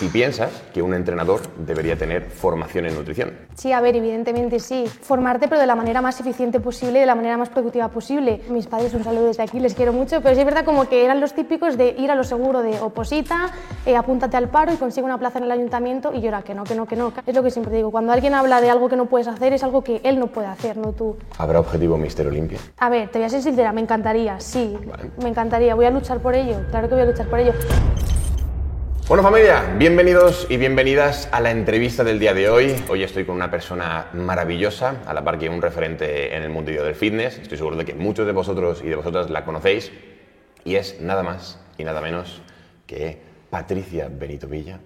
si 0.00 0.08
piensas 0.08 0.50
que 0.72 0.80
un 0.80 0.94
entrenador 0.94 1.42
debería 1.58 1.94
tener 1.94 2.22
formación 2.22 2.86
en 2.86 2.94
nutrición. 2.94 3.32
Sí, 3.54 3.70
a 3.70 3.82
ver, 3.82 3.96
evidentemente 3.96 4.58
sí. 4.58 4.86
Formarte, 4.86 5.46
pero 5.46 5.60
de 5.60 5.66
la 5.66 5.74
manera 5.74 6.00
más 6.00 6.18
eficiente 6.18 6.58
posible, 6.58 7.00
de 7.00 7.04
la 7.04 7.14
manera 7.14 7.36
más 7.36 7.50
productiva 7.50 7.88
posible. 7.88 8.40
Mis 8.48 8.66
padres, 8.66 8.94
un 8.94 9.04
saludo 9.04 9.26
desde 9.26 9.42
aquí, 9.42 9.60
les 9.60 9.74
quiero 9.74 9.92
mucho, 9.92 10.22
pero 10.22 10.34
sí 10.34 10.40
es 10.40 10.46
verdad 10.46 10.64
como 10.64 10.88
que 10.88 11.04
eran 11.04 11.20
los 11.20 11.34
típicos 11.34 11.76
de 11.76 11.94
ir 11.98 12.10
a 12.10 12.14
lo 12.14 12.24
seguro 12.24 12.62
de 12.62 12.80
oposita, 12.80 13.50
eh, 13.84 13.94
apúntate 13.94 14.38
al 14.38 14.48
paro 14.48 14.72
y 14.72 14.76
consigue 14.76 15.04
una 15.04 15.18
plaza 15.18 15.36
en 15.36 15.44
el 15.44 15.50
ayuntamiento 15.50 16.12
y 16.14 16.22
llora 16.22 16.40
que 16.40 16.54
no, 16.54 16.64
que 16.64 16.74
no, 16.74 16.86
que 16.86 16.96
no. 16.96 17.12
Es 17.26 17.34
lo 17.34 17.42
que 17.42 17.50
siempre 17.50 17.76
digo, 17.76 17.90
cuando 17.90 18.12
alguien 18.12 18.32
habla 18.32 18.62
de 18.62 18.70
algo 18.70 18.88
que 18.88 18.96
no 18.96 19.04
puedes 19.04 19.28
hacer, 19.28 19.52
es 19.52 19.62
algo 19.62 19.84
que 19.84 20.00
él 20.02 20.18
no 20.18 20.28
puede 20.28 20.46
hacer, 20.46 20.78
no 20.78 20.92
tú. 20.92 21.18
¿Habrá 21.36 21.60
objetivo 21.60 21.98
Mister 21.98 22.26
Olimpia? 22.26 22.58
A 22.78 22.88
ver, 22.88 23.10
te 23.10 23.18
voy 23.18 23.26
a 23.26 23.28
ser 23.28 23.42
sincera, 23.42 23.70
me 23.74 23.82
encantaría, 23.82 24.40
sí, 24.40 24.78
me 25.22 25.28
encantaría. 25.28 25.74
Voy 25.74 25.84
a 25.84 25.90
luchar 25.90 26.20
por 26.20 26.34
ello, 26.34 26.56
claro 26.70 26.88
que 26.88 26.94
voy 26.94 27.02
a 27.02 27.06
luchar 27.06 27.26
por 27.26 27.38
ello. 27.38 27.52
Bueno 29.08 29.24
familia, 29.24 29.74
bienvenidos 29.76 30.46
y 30.48 30.56
bienvenidas 30.56 31.28
a 31.32 31.40
la 31.40 31.50
entrevista 31.50 32.04
del 32.04 32.20
día 32.20 32.32
de 32.32 32.48
hoy. 32.48 32.76
Hoy 32.88 33.02
estoy 33.02 33.24
con 33.24 33.34
una 33.34 33.50
persona 33.50 34.06
maravillosa, 34.12 34.96
a 35.04 35.12
la 35.12 35.24
par 35.24 35.36
que 35.38 35.48
un 35.48 35.60
referente 35.60 36.34
en 36.36 36.42
el 36.44 36.50
mundo 36.50 36.70
del 36.70 36.94
fitness. 36.94 37.38
Estoy 37.38 37.58
seguro 37.58 37.76
de 37.76 37.84
que 37.84 37.94
muchos 37.94 38.24
de 38.26 38.32
vosotros 38.32 38.82
y 38.84 38.88
de 38.88 38.94
vosotras 38.94 39.28
la 39.28 39.44
conocéis. 39.44 39.90
Y 40.64 40.76
es 40.76 41.00
nada 41.00 41.22
más 41.24 41.58
y 41.76 41.82
nada 41.84 42.00
menos 42.00 42.40
que 42.86 43.18
Patricia 43.50 44.08
Benito 44.10 44.46
Villa, 44.46 44.78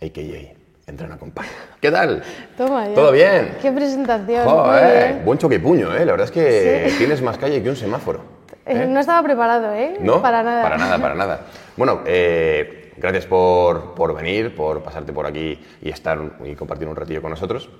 a.k.a. 0.00 0.62
Entrena 0.90 1.16
con 1.16 1.30
Pac. 1.32 1.46
¿Qué 1.80 1.90
tal? 1.90 2.22
Toma 2.56 2.88
ya. 2.88 2.94
¿Todo 2.94 3.12
bien? 3.12 3.56
Qué 3.62 3.72
presentación. 3.72 4.44
Joder, 4.44 5.12
bien. 5.14 5.24
buen 5.24 5.38
choque 5.38 5.56
y 5.56 5.58
puño, 5.58 5.94
¿eh? 5.94 6.04
La 6.04 6.12
verdad 6.12 6.26
es 6.26 6.30
que 6.32 6.92
tienes 6.98 7.22
más 7.22 7.38
calle 7.38 7.62
que 7.62 7.68
un 7.70 7.76
semáforo. 7.76 8.20
Eh, 8.66 8.86
No 8.88 9.00
estaba 9.00 9.22
preparado, 9.24 9.72
¿eh? 9.74 9.96
¿No? 10.00 10.20
Para 10.22 10.42
nada. 10.42 10.62
Para 10.62 10.78
nada, 10.78 10.98
para 10.98 11.14
nada. 11.14 11.40
Bueno, 11.76 12.02
eh, 12.06 12.81
gracias 12.96 13.26
por, 13.26 13.94
por 13.94 14.14
venir, 14.14 14.54
por 14.54 14.82
pasarte 14.82 15.12
por 15.12 15.26
aquí 15.26 15.58
y 15.80 15.88
estar 15.90 16.18
y 16.44 16.54
compartir 16.54 16.88
un 16.88 16.96
ratillo 16.96 17.20
con 17.22 17.30
nosotros. 17.30 17.70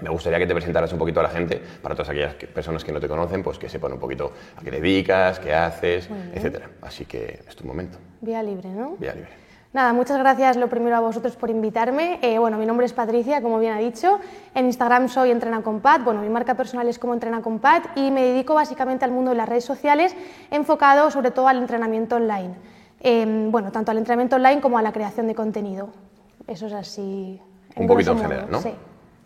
Me 0.00 0.10
gustaría 0.10 0.38
que 0.38 0.46
te 0.46 0.54
presentaras 0.54 0.92
un 0.92 0.98
poquito 0.98 1.18
a 1.18 1.24
la 1.24 1.28
gente, 1.28 1.60
para 1.82 1.94
todas 1.96 2.08
aquellas 2.10 2.36
que- 2.36 2.46
personas 2.46 2.84
que 2.84 2.92
no 2.92 3.00
te 3.00 3.08
conocen, 3.08 3.42
pues 3.42 3.58
que 3.58 3.68
sepan 3.68 3.92
un 3.94 3.98
poquito 3.98 4.32
a 4.56 4.60
qué 4.62 4.70
te 4.70 4.80
dedicas, 4.80 5.40
qué 5.40 5.52
haces, 5.52 6.08
etcétera. 6.32 6.70
Así 6.82 7.04
que 7.04 7.40
es 7.48 7.56
tu 7.56 7.66
momento. 7.66 7.98
Vía 8.20 8.40
libre, 8.42 8.68
¿no? 8.68 8.94
Vía 8.98 9.12
libre. 9.14 9.30
Nada, 9.72 9.92
muchas 9.92 10.16
gracias 10.18 10.56
lo 10.56 10.68
primero 10.68 10.96
a 10.96 11.00
vosotros 11.00 11.36
por 11.36 11.50
invitarme. 11.50 12.20
Eh, 12.22 12.38
bueno, 12.38 12.56
mi 12.58 12.64
nombre 12.64 12.86
es 12.86 12.92
Patricia, 12.94 13.42
como 13.42 13.58
bien 13.58 13.72
ha 13.74 13.78
dicho. 13.78 14.18
En 14.54 14.64
Instagram 14.66 15.08
soy 15.08 15.30
Entrena 15.30 15.62
con 15.62 15.80
Pat. 15.80 16.02
Bueno, 16.04 16.22
mi 16.22 16.28
marca 16.30 16.54
personal 16.54 16.88
es 16.88 16.98
como 16.98 17.12
Entrena 17.12 17.42
con 17.42 17.58
Pat 17.58 17.84
y 17.96 18.10
me 18.10 18.22
dedico 18.22 18.54
básicamente 18.54 19.04
al 19.04 19.10
mundo 19.10 19.32
de 19.32 19.36
las 19.36 19.48
redes 19.48 19.64
sociales, 19.64 20.14
enfocado 20.50 21.10
sobre 21.10 21.32
todo 21.32 21.48
al 21.48 21.58
entrenamiento 21.58 22.16
online. 22.16 22.54
Eh, 23.00 23.48
bueno, 23.50 23.70
tanto 23.72 23.90
al 23.90 23.98
entrenamiento 23.98 24.36
online 24.36 24.60
como 24.60 24.78
a 24.78 24.82
la 24.82 24.92
creación 24.92 25.26
de 25.26 25.34
contenido. 25.34 25.90
Eso 26.46 26.66
es 26.66 26.72
así. 26.72 27.40
Un 27.76 27.86
poquito 27.86 28.12
en 28.12 28.18
general, 28.18 28.46
modo, 28.46 28.52
¿no? 28.52 28.62
Sí. 28.62 28.70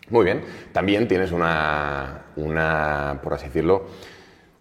Muy 0.09 0.25
bien. 0.25 0.43
También 0.73 1.07
tienes 1.07 1.31
una, 1.31 2.25
una, 2.35 3.19
por 3.23 3.33
así 3.33 3.45
decirlo, 3.45 3.85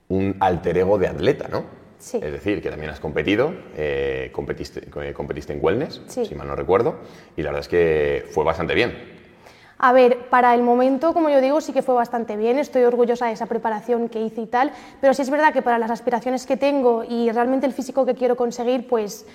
un 0.08 0.36
alter 0.40 0.78
ego 0.78 0.98
de 0.98 1.08
atleta, 1.08 1.48
¿no? 1.48 1.64
Sí. 1.98 2.18
Es 2.22 2.32
decir, 2.32 2.62
que 2.62 2.70
también 2.70 2.90
has 2.90 3.00
competido, 3.00 3.52
eh, 3.76 4.30
competiste, 4.32 4.88
eh, 5.02 5.12
competiste 5.12 5.52
en 5.52 5.58
wellness, 5.62 6.00
Sí. 6.06 6.24
si 6.24 6.34
mal 6.34 6.46
no 6.48 6.56
recuerdo, 6.56 6.96
y 7.36 7.42
la 7.42 7.50
verdad 7.50 7.60
es 7.60 7.68
que 7.68 8.24
fue 8.30 8.44
bastante 8.44 8.74
bien. 8.74 9.21
A 9.84 9.92
ver, 9.92 10.28
para 10.30 10.54
el 10.54 10.62
momento, 10.62 11.12
como 11.12 11.28
yo 11.28 11.40
digo, 11.40 11.60
sí 11.60 11.72
que 11.72 11.82
fue 11.82 11.96
bastante 11.96 12.36
bien, 12.36 12.56
estoy 12.60 12.84
orgullosa 12.84 13.26
de 13.26 13.32
esa 13.32 13.46
preparación 13.46 14.08
que 14.08 14.22
hice 14.22 14.42
y 14.42 14.46
tal, 14.46 14.70
pero 15.00 15.12
sí 15.12 15.22
es 15.22 15.30
verdad 15.30 15.52
que 15.52 15.60
para 15.60 15.76
las 15.76 15.90
aspiraciones 15.90 16.46
que 16.46 16.56
tengo 16.56 17.02
y 17.02 17.32
realmente 17.32 17.66
el 17.66 17.72
físico 17.72 18.06
que 18.06 18.14
quiero 18.14 18.36
conseguir, 18.36 18.86
pues 18.86 19.26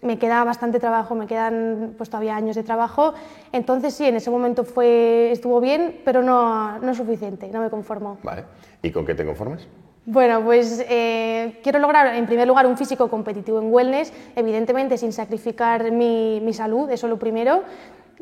me 0.00 0.18
queda 0.18 0.42
bastante 0.44 0.80
trabajo, 0.80 1.14
me 1.14 1.26
quedan 1.26 1.92
pues 1.98 2.08
todavía 2.08 2.34
años 2.36 2.56
de 2.56 2.62
trabajo, 2.62 3.12
entonces 3.52 3.92
sí, 3.92 4.06
en 4.06 4.16
ese 4.16 4.30
momento 4.30 4.64
fue, 4.64 5.30
estuvo 5.30 5.60
bien, 5.60 6.00
pero 6.06 6.22
no, 6.22 6.78
no 6.78 6.90
es 6.90 6.96
suficiente, 6.96 7.48
no 7.48 7.60
me 7.60 7.68
conformo. 7.68 8.16
¿Vale? 8.22 8.44
¿Y 8.80 8.92
con 8.92 9.04
qué 9.04 9.14
te 9.14 9.26
conformas? 9.26 9.68
Bueno, 10.06 10.42
pues 10.42 10.82
eh, 10.88 11.60
quiero 11.62 11.78
lograr 11.78 12.14
en 12.14 12.24
primer 12.24 12.48
lugar 12.48 12.66
un 12.66 12.78
físico 12.78 13.10
competitivo 13.10 13.60
en 13.60 13.70
wellness, 13.70 14.10
evidentemente 14.36 14.96
sin 14.96 15.12
sacrificar 15.12 15.92
mi, 15.92 16.40
mi 16.40 16.54
salud, 16.54 16.90
eso 16.90 17.08
lo 17.08 17.18
primero. 17.18 17.62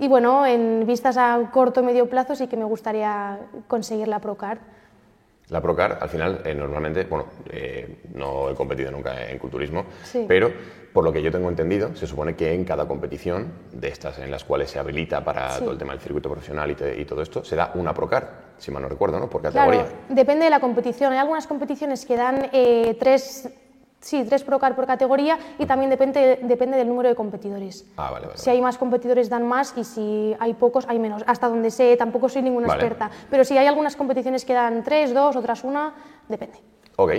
Y 0.01 0.09
bueno, 0.09 0.47
en 0.47 0.87
vistas 0.87 1.19
a 1.19 1.39
corto 1.53 1.81
o 1.81 1.85
medio 1.85 2.09
plazo 2.09 2.35
sí 2.35 2.47
que 2.49 2.57
me 2.57 2.65
gustaría 2.65 3.39
conseguir 3.69 4.09
la 4.09 4.19
Procar. 4.19 4.59
La 5.51 5.61
Procar, 5.61 5.99
al 6.01 6.09
final, 6.09 6.41
eh, 6.47 6.55
normalmente, 6.55 7.05
bueno, 7.05 7.27
eh, 7.51 8.01
no 8.15 8.49
he 8.49 8.55
competido 8.55 8.91
nunca 8.91 9.29
en 9.29 9.39
culturismo, 9.39 9.85
Sí. 10.05 10.25
pero 10.27 10.51
por 10.95 11.05
lo 11.05 11.13
que 11.13 11.21
yo 11.21 11.31
tengo 11.31 11.51
entendido, 11.51 11.95
se 11.95 12.07
supone 12.07 12.35
que 12.35 12.55
en 12.55 12.65
cada 12.65 12.89
competición 12.89 13.53
de 13.73 13.89
estas 13.89 14.19
en 14.21 14.31
las 14.31 14.43
cuales 14.45 14.71
se 14.71 14.79
habilita 14.79 15.23
para 15.23 15.51
Sí. 15.51 15.61
todo 15.61 15.73
el 15.73 15.79
tema 15.79 15.93
del 15.93 16.01
circuito 16.01 16.31
profesional 16.31 16.71
y, 16.71 16.75
te- 16.77 16.99
y 16.99 17.05
todo 17.05 17.21
esto, 17.21 17.45
se 17.45 17.55
da 17.57 17.71
una 17.75 17.93
Procar, 17.93 18.55
si 18.57 18.71
mal 18.71 18.83
no 18.83 18.89
recuerdo, 18.89 19.21
¿no? 19.21 19.29
Por 19.29 19.43
categoría. 19.43 19.83
Claro, 19.85 19.97
depende 20.09 20.45
de 20.45 20.51
la 20.51 20.61
competición. 20.61 21.13
Hay 21.13 21.19
algunas 21.19 21.47
competiciones 21.47 22.07
que 22.07 22.17
dan 22.17 22.49
eh, 22.53 22.97
tres, 22.99 23.51
sí, 24.01 24.25
tres 24.25 24.43
Procar 24.43 24.75
por 24.75 24.87
categoría 24.87 25.39
y 25.59 25.67
también 25.67 25.91
depende, 25.91 26.41
depende 26.43 26.77
del 26.77 26.89
número 26.89 27.09
de 27.09 27.15
competidores. 27.15 27.85
Ah, 27.97 28.11
vale, 28.11 28.27
vale. 28.27 28.39
Si 28.39 28.51
hay 28.51 28.61
más 28.61 28.79
competidores 28.79 29.29
dan 29.29 29.47
más 29.47 29.75
y 29.77 29.85
si 29.85 30.35
hay 30.41 30.55
pocos 30.55 30.87
hay 30.89 30.99
menos. 30.99 31.23
Hasta 31.27 31.49
donde 31.49 31.71
sé, 31.71 31.97
tampoco 31.97 32.29
soy 32.29 32.43
ninguna 32.43 32.67
Vale. 32.67 32.81
experta. 32.81 33.11
Pero 33.31 33.45
si 33.45 33.57
hay 33.57 33.67
algunas 33.67 33.97
competiciones 33.97 34.45
que 34.45 34.55
dan 34.55 34.83
tres, 34.83 35.15
dos, 35.15 35.37
otras 35.37 35.63
una, 35.63 35.95
depende. 36.29 36.59
Ok. 36.97 37.13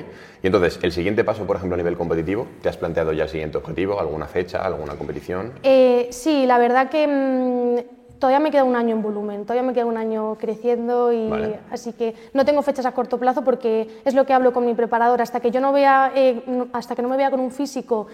Y 0.44 0.47
entonces, 0.47 0.80
el 0.84 0.92
siguiente 0.92 1.24
paso, 1.24 1.47
por 1.47 1.56
ejemplo, 1.56 1.74
a 1.74 1.78
nivel 1.78 1.97
competitivo, 1.97 2.47
¿te 2.62 2.69
has 2.69 2.78
planteado 2.78 3.13
ya 3.13 3.24
el 3.24 3.30
siguiente 3.30 3.58
objetivo? 3.58 4.00
¿Alguna 4.00 4.28
fecha? 4.28 4.62
¿Alguna 4.63 4.96
competición? 4.96 5.53
Eh, 5.63 6.08
sí, 6.12 6.46
la 6.46 6.59
verdad 6.59 6.90
que 6.90 7.08
mm, 7.08 8.00
todavía 8.21 8.39
me 8.39 8.51
queda 8.51 8.63
un 8.63 8.75
año 8.75 8.95
en 8.95 9.01
volumen, 9.01 9.43
todavía 9.45 9.63
me 9.67 9.73
queda 9.73 9.87
un 9.87 9.97
año 9.97 10.35
creciendo 10.35 11.11
y 11.11 11.27
Vale. 11.27 11.59
así 11.71 11.91
que 11.91 12.13
no 12.33 12.45
tengo 12.45 12.61
fechas 12.61 12.85
a 12.85 12.91
corto 12.93 13.17
plazo 13.17 13.43
porque 13.43 13.99
es 14.05 14.13
lo 14.13 14.25
que 14.27 14.33
hablo 14.33 14.53
con 14.53 14.63
mi 14.63 14.75
preparador. 14.75 15.21
Hasta 15.23 15.39
que 15.39 15.49
yo 15.49 15.59
no 15.59 15.73
vea, 15.73 16.11
eh, 16.15 16.43
no- 16.45 16.67
hasta 16.71 16.95
que 16.95 17.01
no 17.01 17.09
me 17.09 17.17
vea 17.17 17.31
con 17.31 17.39
un 17.39 17.49
físico 17.51 18.05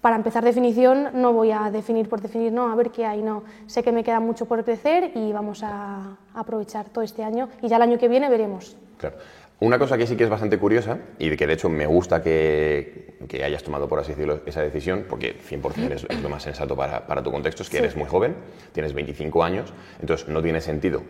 para 0.00 0.14
empezar 0.14 0.44
definición, 0.44 1.08
no 1.14 1.32
voy 1.32 1.50
a 1.50 1.68
definir 1.72 2.08
por 2.08 2.20
definir, 2.20 2.52
no, 2.52 2.70
a 2.70 2.76
ver 2.76 2.90
qué 2.92 3.04
hay, 3.04 3.22
no. 3.22 3.42
Sé 3.66 3.82
que 3.82 3.90
me 3.90 4.04
queda 4.04 4.20
mucho 4.20 4.46
por 4.46 4.62
crecer 4.64 5.10
y 5.16 5.32
vamos 5.32 5.64
a 5.64 6.16
aprovechar 6.32 6.86
todo 6.90 7.02
este 7.02 7.24
año 7.24 7.48
y 7.60 7.66
ya 7.66 7.74
el 7.76 7.82
año 7.82 7.98
que 7.98 8.06
viene 8.06 8.28
veremos. 8.30 8.76
Claro. 8.98 9.16
Una 9.58 9.78
cosa 9.78 9.96
que 9.96 10.06
sí 10.06 10.16
que 10.16 10.24
es 10.24 10.30
bastante 10.30 10.58
curiosa 10.58 10.98
y 11.18 11.34
que 11.34 11.46
de 11.46 11.54
hecho 11.54 11.70
me 11.70 11.86
gusta 11.86 12.22
que, 12.22 13.16
que 13.26 13.42
hayas 13.42 13.62
tomado, 13.62 13.88
por 13.88 13.98
así 13.98 14.10
decirlo, 14.12 14.40
esa 14.44 14.60
decisión, 14.60 15.06
porque 15.08 15.34
100% 15.40 15.92
es, 15.92 16.06
es 16.10 16.22
lo 16.22 16.28
más 16.28 16.42
sensato 16.42 16.76
para, 16.76 17.06
para 17.06 17.22
tu 17.22 17.32
contexto, 17.32 17.62
es 17.62 17.70
que 17.70 17.78
Sí. 17.78 17.82
eres 17.82 17.96
muy 17.96 18.06
joven, 18.06 18.34
tienes 18.72 18.92
25 18.92 19.42
años, 19.42 19.72
entonces 19.98 20.28
no 20.28 20.42
tiene 20.42 20.60
sentido, 20.60 21.02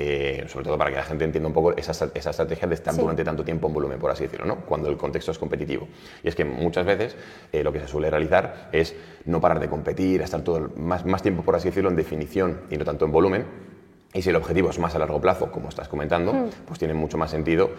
eh, 0.00 0.44
sobre 0.46 0.66
todo 0.66 0.78
para 0.78 0.90
que 0.90 0.96
la 0.98 1.02
gente 1.02 1.24
entienda 1.24 1.48
un 1.48 1.52
poco 1.52 1.72
esa, 1.76 1.90
esa 2.14 2.30
estrategia 2.30 2.68
de 2.68 2.76
estar 2.76 2.94
Sí. 2.94 3.00
durante 3.00 3.24
tanto 3.24 3.44
tiempo 3.44 3.66
en 3.66 3.74
volumen, 3.74 3.98
por 3.98 4.12
así 4.12 4.22
decirlo, 4.22 4.46
¿no? 4.46 4.58
cuando 4.60 4.88
el 4.88 4.96
contexto 4.96 5.32
es 5.32 5.38
competitivo. 5.38 5.88
Y 6.22 6.28
es 6.28 6.36
que 6.36 6.44
muchas 6.44 6.86
veces 6.86 7.16
eh, 7.52 7.64
lo 7.64 7.72
que 7.72 7.80
se 7.80 7.88
suele 7.88 8.08
realizar 8.08 8.68
es 8.70 8.94
no 9.24 9.40
parar 9.40 9.58
de 9.58 9.68
competir, 9.68 10.22
estar 10.22 10.42
todo 10.42 10.70
más, 10.76 11.04
más 11.04 11.22
tiempo, 11.22 11.42
por 11.42 11.56
así 11.56 11.70
decirlo, 11.70 11.90
en 11.90 11.96
definición 11.96 12.60
y 12.70 12.76
no 12.76 12.84
tanto 12.84 13.04
en 13.04 13.10
volumen. 13.10 13.44
Y 14.18 14.22
si 14.22 14.30
el 14.30 14.36
objetivo 14.36 14.68
es 14.68 14.80
más 14.80 14.96
a 14.96 14.98
largo 14.98 15.20
plazo, 15.20 15.48
como 15.52 15.68
estás 15.68 15.86
comentando, 15.86 16.50
pues 16.66 16.76
tiene 16.76 16.92
mucho 16.92 17.16
más 17.16 17.30
sentido 17.30 17.70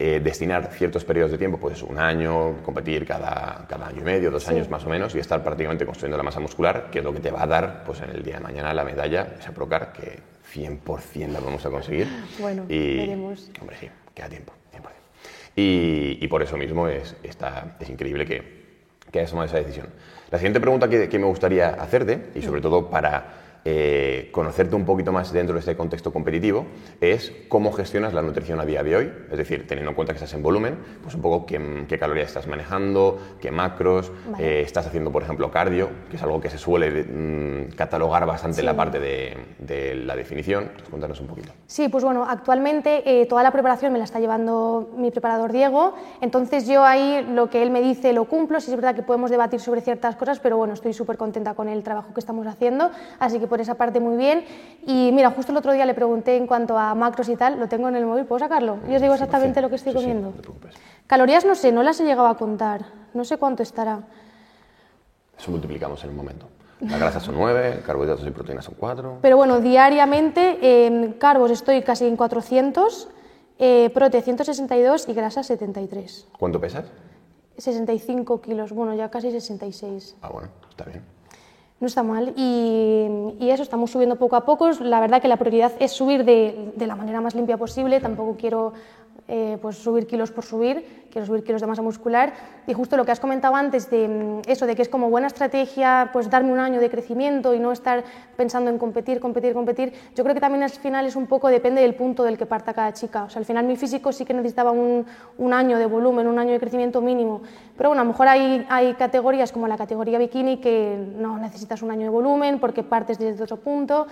eh, 0.00 0.20
destinar 0.20 0.72
ciertos 0.72 1.04
periodos 1.04 1.30
de 1.30 1.38
tiempo, 1.38 1.58
pues 1.58 1.80
un 1.80 1.96
año, 1.96 2.60
competir 2.64 3.06
cada, 3.06 3.64
cada 3.68 3.86
año 3.86 4.00
y 4.00 4.04
medio, 4.04 4.32
dos 4.32 4.48
años 4.48 4.68
más 4.68 4.84
o 4.84 4.88
menos, 4.88 5.14
y 5.14 5.20
estar 5.20 5.44
prácticamente 5.44 5.86
construyendo 5.86 6.16
la 6.16 6.24
masa 6.24 6.40
muscular, 6.40 6.90
que 6.90 6.98
es 6.98 7.04
lo 7.04 7.12
que 7.12 7.20
te 7.20 7.30
va 7.30 7.44
a 7.44 7.46
dar 7.46 7.84
pues 7.84 8.00
en 8.00 8.10
el 8.10 8.24
día 8.24 8.34
de 8.34 8.40
mañana 8.40 8.74
la 8.74 8.82
medalla, 8.82 9.36
esa 9.38 9.52
Procar, 9.52 9.92
que 9.92 10.18
100% 10.52 11.28
la 11.28 11.38
vamos 11.38 11.64
a 11.64 11.70
conseguir. 11.70 12.08
Bueno, 12.40 12.64
y, 12.68 12.96
veremos. 12.96 13.48
Hombre, 13.60 13.76
sí, 13.78 13.88
queda 14.12 14.28
tiempo, 14.28 14.54
100%. 14.74 14.80
Y, 15.54 16.18
y 16.20 16.26
por 16.26 16.42
eso 16.42 16.56
mismo 16.56 16.88
es, 16.88 17.14
está, 17.22 17.76
es 17.78 17.88
increíble 17.88 18.26
que, 18.26 18.42
que 19.12 19.20
hayas 19.20 19.30
tomado 19.30 19.46
esa 19.46 19.58
decisión. 19.58 19.86
La 20.32 20.38
siguiente 20.38 20.58
pregunta 20.58 20.88
que, 20.88 21.08
que 21.08 21.18
me 21.20 21.26
gustaría 21.26 21.68
hacerte, 21.68 22.30
y 22.34 22.42
sobre 22.42 22.60
todo 22.60 22.90
para 22.90 23.45
eh, 23.68 24.28
conocerte 24.30 24.76
un 24.76 24.84
poquito 24.84 25.10
más 25.10 25.32
dentro 25.32 25.54
de 25.54 25.58
este 25.58 25.76
contexto 25.76 26.12
competitivo, 26.12 26.66
es 27.00 27.32
cómo 27.48 27.72
gestionas 27.72 28.14
la 28.14 28.22
nutrición 28.22 28.60
a 28.60 28.64
día 28.64 28.84
de 28.84 28.94
hoy. 28.94 29.12
Es 29.28 29.36
decir, 29.38 29.66
teniendo 29.66 29.90
en 29.90 29.96
cuenta 29.96 30.12
que 30.12 30.18
estás 30.18 30.32
en 30.34 30.42
volumen, 30.44 30.78
pues 31.02 31.16
un 31.16 31.20
poco 31.20 31.46
qué, 31.46 31.84
qué 31.88 31.98
calorías 31.98 32.28
estás 32.28 32.46
manejando, 32.46 33.18
qué 33.40 33.50
macros, 33.50 34.12
Vale. 34.30 34.60
eh, 34.60 34.62
estás 34.62 34.86
haciendo, 34.86 35.10
por 35.10 35.24
ejemplo, 35.24 35.50
cardio, 35.50 35.90
que 36.08 36.16
es 36.16 36.22
algo 36.22 36.40
que 36.40 36.48
se 36.48 36.58
suele 36.58 37.02
mm, 37.02 37.74
catalogar 37.74 38.24
bastante 38.24 38.60
en 38.60 38.66
la 38.66 38.76
parte 38.76 39.00
de, 39.00 39.36
de 39.58 39.96
la 39.96 40.14
definición. 40.14 40.62
Entonces, 40.64 40.88
cuéntanos 40.88 41.20
un 41.20 41.26
poquito. 41.26 41.52
Sí, 41.66 41.88
pues 41.88 42.04
bueno, 42.04 42.24
actualmente 42.24 43.02
eh, 43.04 43.26
toda 43.26 43.42
la 43.42 43.50
preparación 43.50 43.92
me 43.92 43.98
la 43.98 44.04
está 44.04 44.20
llevando 44.20 44.90
mi 44.96 45.10
preparador 45.10 45.50
Diego, 45.50 45.94
entonces 46.20 46.68
yo 46.68 46.84
ahí 46.84 47.26
lo 47.32 47.50
que 47.50 47.62
él 47.62 47.70
me 47.70 47.80
dice 47.82 48.12
lo 48.12 48.26
cumplo, 48.26 48.60
sí 48.60 48.70
es 48.70 48.76
verdad 48.76 48.94
que 48.94 49.02
podemos 49.02 49.30
debatir 49.30 49.58
sobre 49.58 49.80
ciertas 49.80 50.14
cosas, 50.14 50.38
pero 50.38 50.56
bueno, 50.56 50.74
estoy 50.74 50.92
súper 50.92 51.16
contenta 51.16 51.54
con 51.54 51.68
el 51.68 51.82
trabajo 51.82 52.14
que 52.14 52.20
estamos 52.20 52.46
haciendo, 52.46 52.90
así 53.18 53.40
que 53.40 53.46
por 53.56 53.62
esa 53.62 53.74
parte 53.74 54.00
muy 54.00 54.18
bien. 54.18 54.44
Y 54.86 55.10
mira, 55.12 55.30
justo 55.30 55.50
el 55.50 55.56
otro 55.56 55.72
día 55.72 55.86
le 55.86 55.94
pregunté 55.94 56.36
en 56.36 56.46
cuanto 56.46 56.76
a 56.76 56.94
macros 56.94 57.30
y 57.30 57.36
tal, 57.36 57.58
lo 57.58 57.68
tengo 57.68 57.88
en 57.88 57.96
el 57.96 58.04
móvil, 58.04 58.26
¿puedo 58.26 58.38
sacarlo? 58.38 58.80
Y 58.86 58.94
os 58.94 59.00
digo 59.00 59.14
exactamente 59.14 59.62
lo 59.62 59.70
que 59.70 59.76
estoy 59.76 59.94
comiendo. 59.94 60.34
Calorías 61.06 61.46
no 61.46 61.54
sé, 61.54 61.72
no 61.72 61.82
las 61.82 61.98
he 62.00 62.04
llegado 62.04 62.28
a 62.28 62.36
contar, 62.36 62.84
no 63.14 63.24
sé 63.24 63.38
cuánto 63.38 63.62
estará. 63.62 64.00
Eso 65.38 65.50
multiplicamos 65.50 66.04
en 66.04 66.10
un 66.10 66.16
momento. 66.16 66.46
Las 66.80 67.00
grasas 67.00 67.22
son 67.22 67.36
9, 67.36 67.82
carbohidratos 67.86 68.26
y 68.26 68.30
proteínas 68.30 68.66
son 68.66 68.74
4. 68.78 69.20
Pero 69.22 69.38
bueno, 69.38 69.60
diariamente 69.60 70.86
en 70.86 71.14
carbos 71.14 71.50
estoy 71.50 71.80
casi 71.80 72.06
en 72.06 72.16
400, 72.16 73.08
eh, 73.58 73.88
prote 73.94 74.20
162 74.20 75.08
y 75.08 75.14
grasas 75.14 75.46
73. 75.46 76.28
¿Cuánto 76.38 76.60
pesas? 76.60 76.84
65 77.56 78.42
kilos, 78.42 78.72
bueno, 78.72 78.92
ya 78.92 79.10
casi 79.10 79.30
66. 79.30 80.16
Ah, 80.20 80.28
bueno, 80.28 80.50
está 80.68 80.84
bien. 80.84 81.15
No 81.78 81.86
está 81.86 82.02
mal. 82.02 82.32
Y, 82.36 83.48
eso, 83.48 83.62
estamos 83.62 83.90
subiendo 83.90 84.16
poco 84.16 84.36
a 84.36 84.44
poco. 84.44 84.70
La 84.80 85.00
verdad 85.00 85.20
que 85.20 85.28
la 85.28 85.36
prioridad 85.36 85.72
es 85.78 85.92
subir 85.92 86.24
de, 86.24 86.72
de 86.74 86.86
la 86.86 86.96
manera 86.96 87.20
más 87.20 87.34
limpia 87.34 87.56
posible. 87.56 88.00
Tampoco 88.00 88.36
quiero 88.38 88.72
eh, 89.28 89.58
pues 89.60 89.76
subir 89.78 90.06
kilos 90.06 90.30
por 90.30 90.44
subir, 90.44 91.05
quiero 91.16 91.24
subir 91.24 91.44
kilos 91.44 91.62
de 91.62 91.66
masa 91.66 91.80
muscular. 91.80 92.34
Y 92.66 92.74
justo 92.74 92.94
lo 92.98 93.06
que 93.06 93.10
has 93.10 93.20
comentado 93.20 93.54
antes 93.54 93.88
de 93.88 94.06
mm, 94.06 94.50
eso, 94.50 94.66
de 94.66 94.76
que 94.76 94.82
es 94.82 94.90
como 94.90 95.08
buena 95.08 95.28
estrategia 95.28 96.10
pues 96.12 96.28
darme 96.28 96.52
un 96.52 96.58
año 96.58 96.78
de 96.78 96.90
crecimiento 96.90 97.54
y 97.54 97.58
no 97.58 97.72
estar 97.72 98.04
pensando 98.36 98.70
en 98.70 98.76
competir, 98.76 99.18
competir, 99.18 99.54
competir, 99.54 99.94
yo 100.14 100.24
creo 100.24 100.34
que 100.34 100.42
también 100.42 100.62
al 100.62 100.68
final 100.68 101.06
es 101.06 101.16
un 101.16 101.26
poco, 101.26 101.48
depende 101.48 101.80
del 101.80 101.94
punto 101.94 102.22
del 102.22 102.36
que 102.36 102.44
parta 102.44 102.74
cada 102.74 102.92
chica. 102.92 103.24
O 103.24 103.30
sea, 103.30 103.40
al 103.40 103.46
final 103.46 103.64
mi 103.64 103.76
físico 103.76 104.12
sí 104.12 104.26
que 104.26 104.34
necesitaba 104.34 104.72
un, 104.72 105.06
un 105.38 105.54
año 105.54 105.78
de 105.78 105.86
volumen, 105.86 106.26
un 106.26 106.38
año 106.38 106.52
de 106.52 106.60
crecimiento 106.60 107.00
mínimo. 107.00 107.40
Pero 107.78 107.88
bueno, 107.88 108.02
a 108.02 108.04
lo 108.04 108.10
mejor 108.10 108.28
hay, 108.28 108.66
hay 108.68 108.92
categorías 108.92 109.52
como 109.52 109.66
la 109.68 109.78
categoría 109.78 110.18
bikini 110.18 110.58
que 110.58 110.98
no 111.16 111.38
necesitas 111.38 111.80
un 111.80 111.92
año 111.92 112.02
de 112.02 112.10
volumen 112.10 112.60
porque 112.60 112.82
partes 112.82 113.18
desde 113.18 113.42
otro 113.42 113.56
punto. 113.56 114.06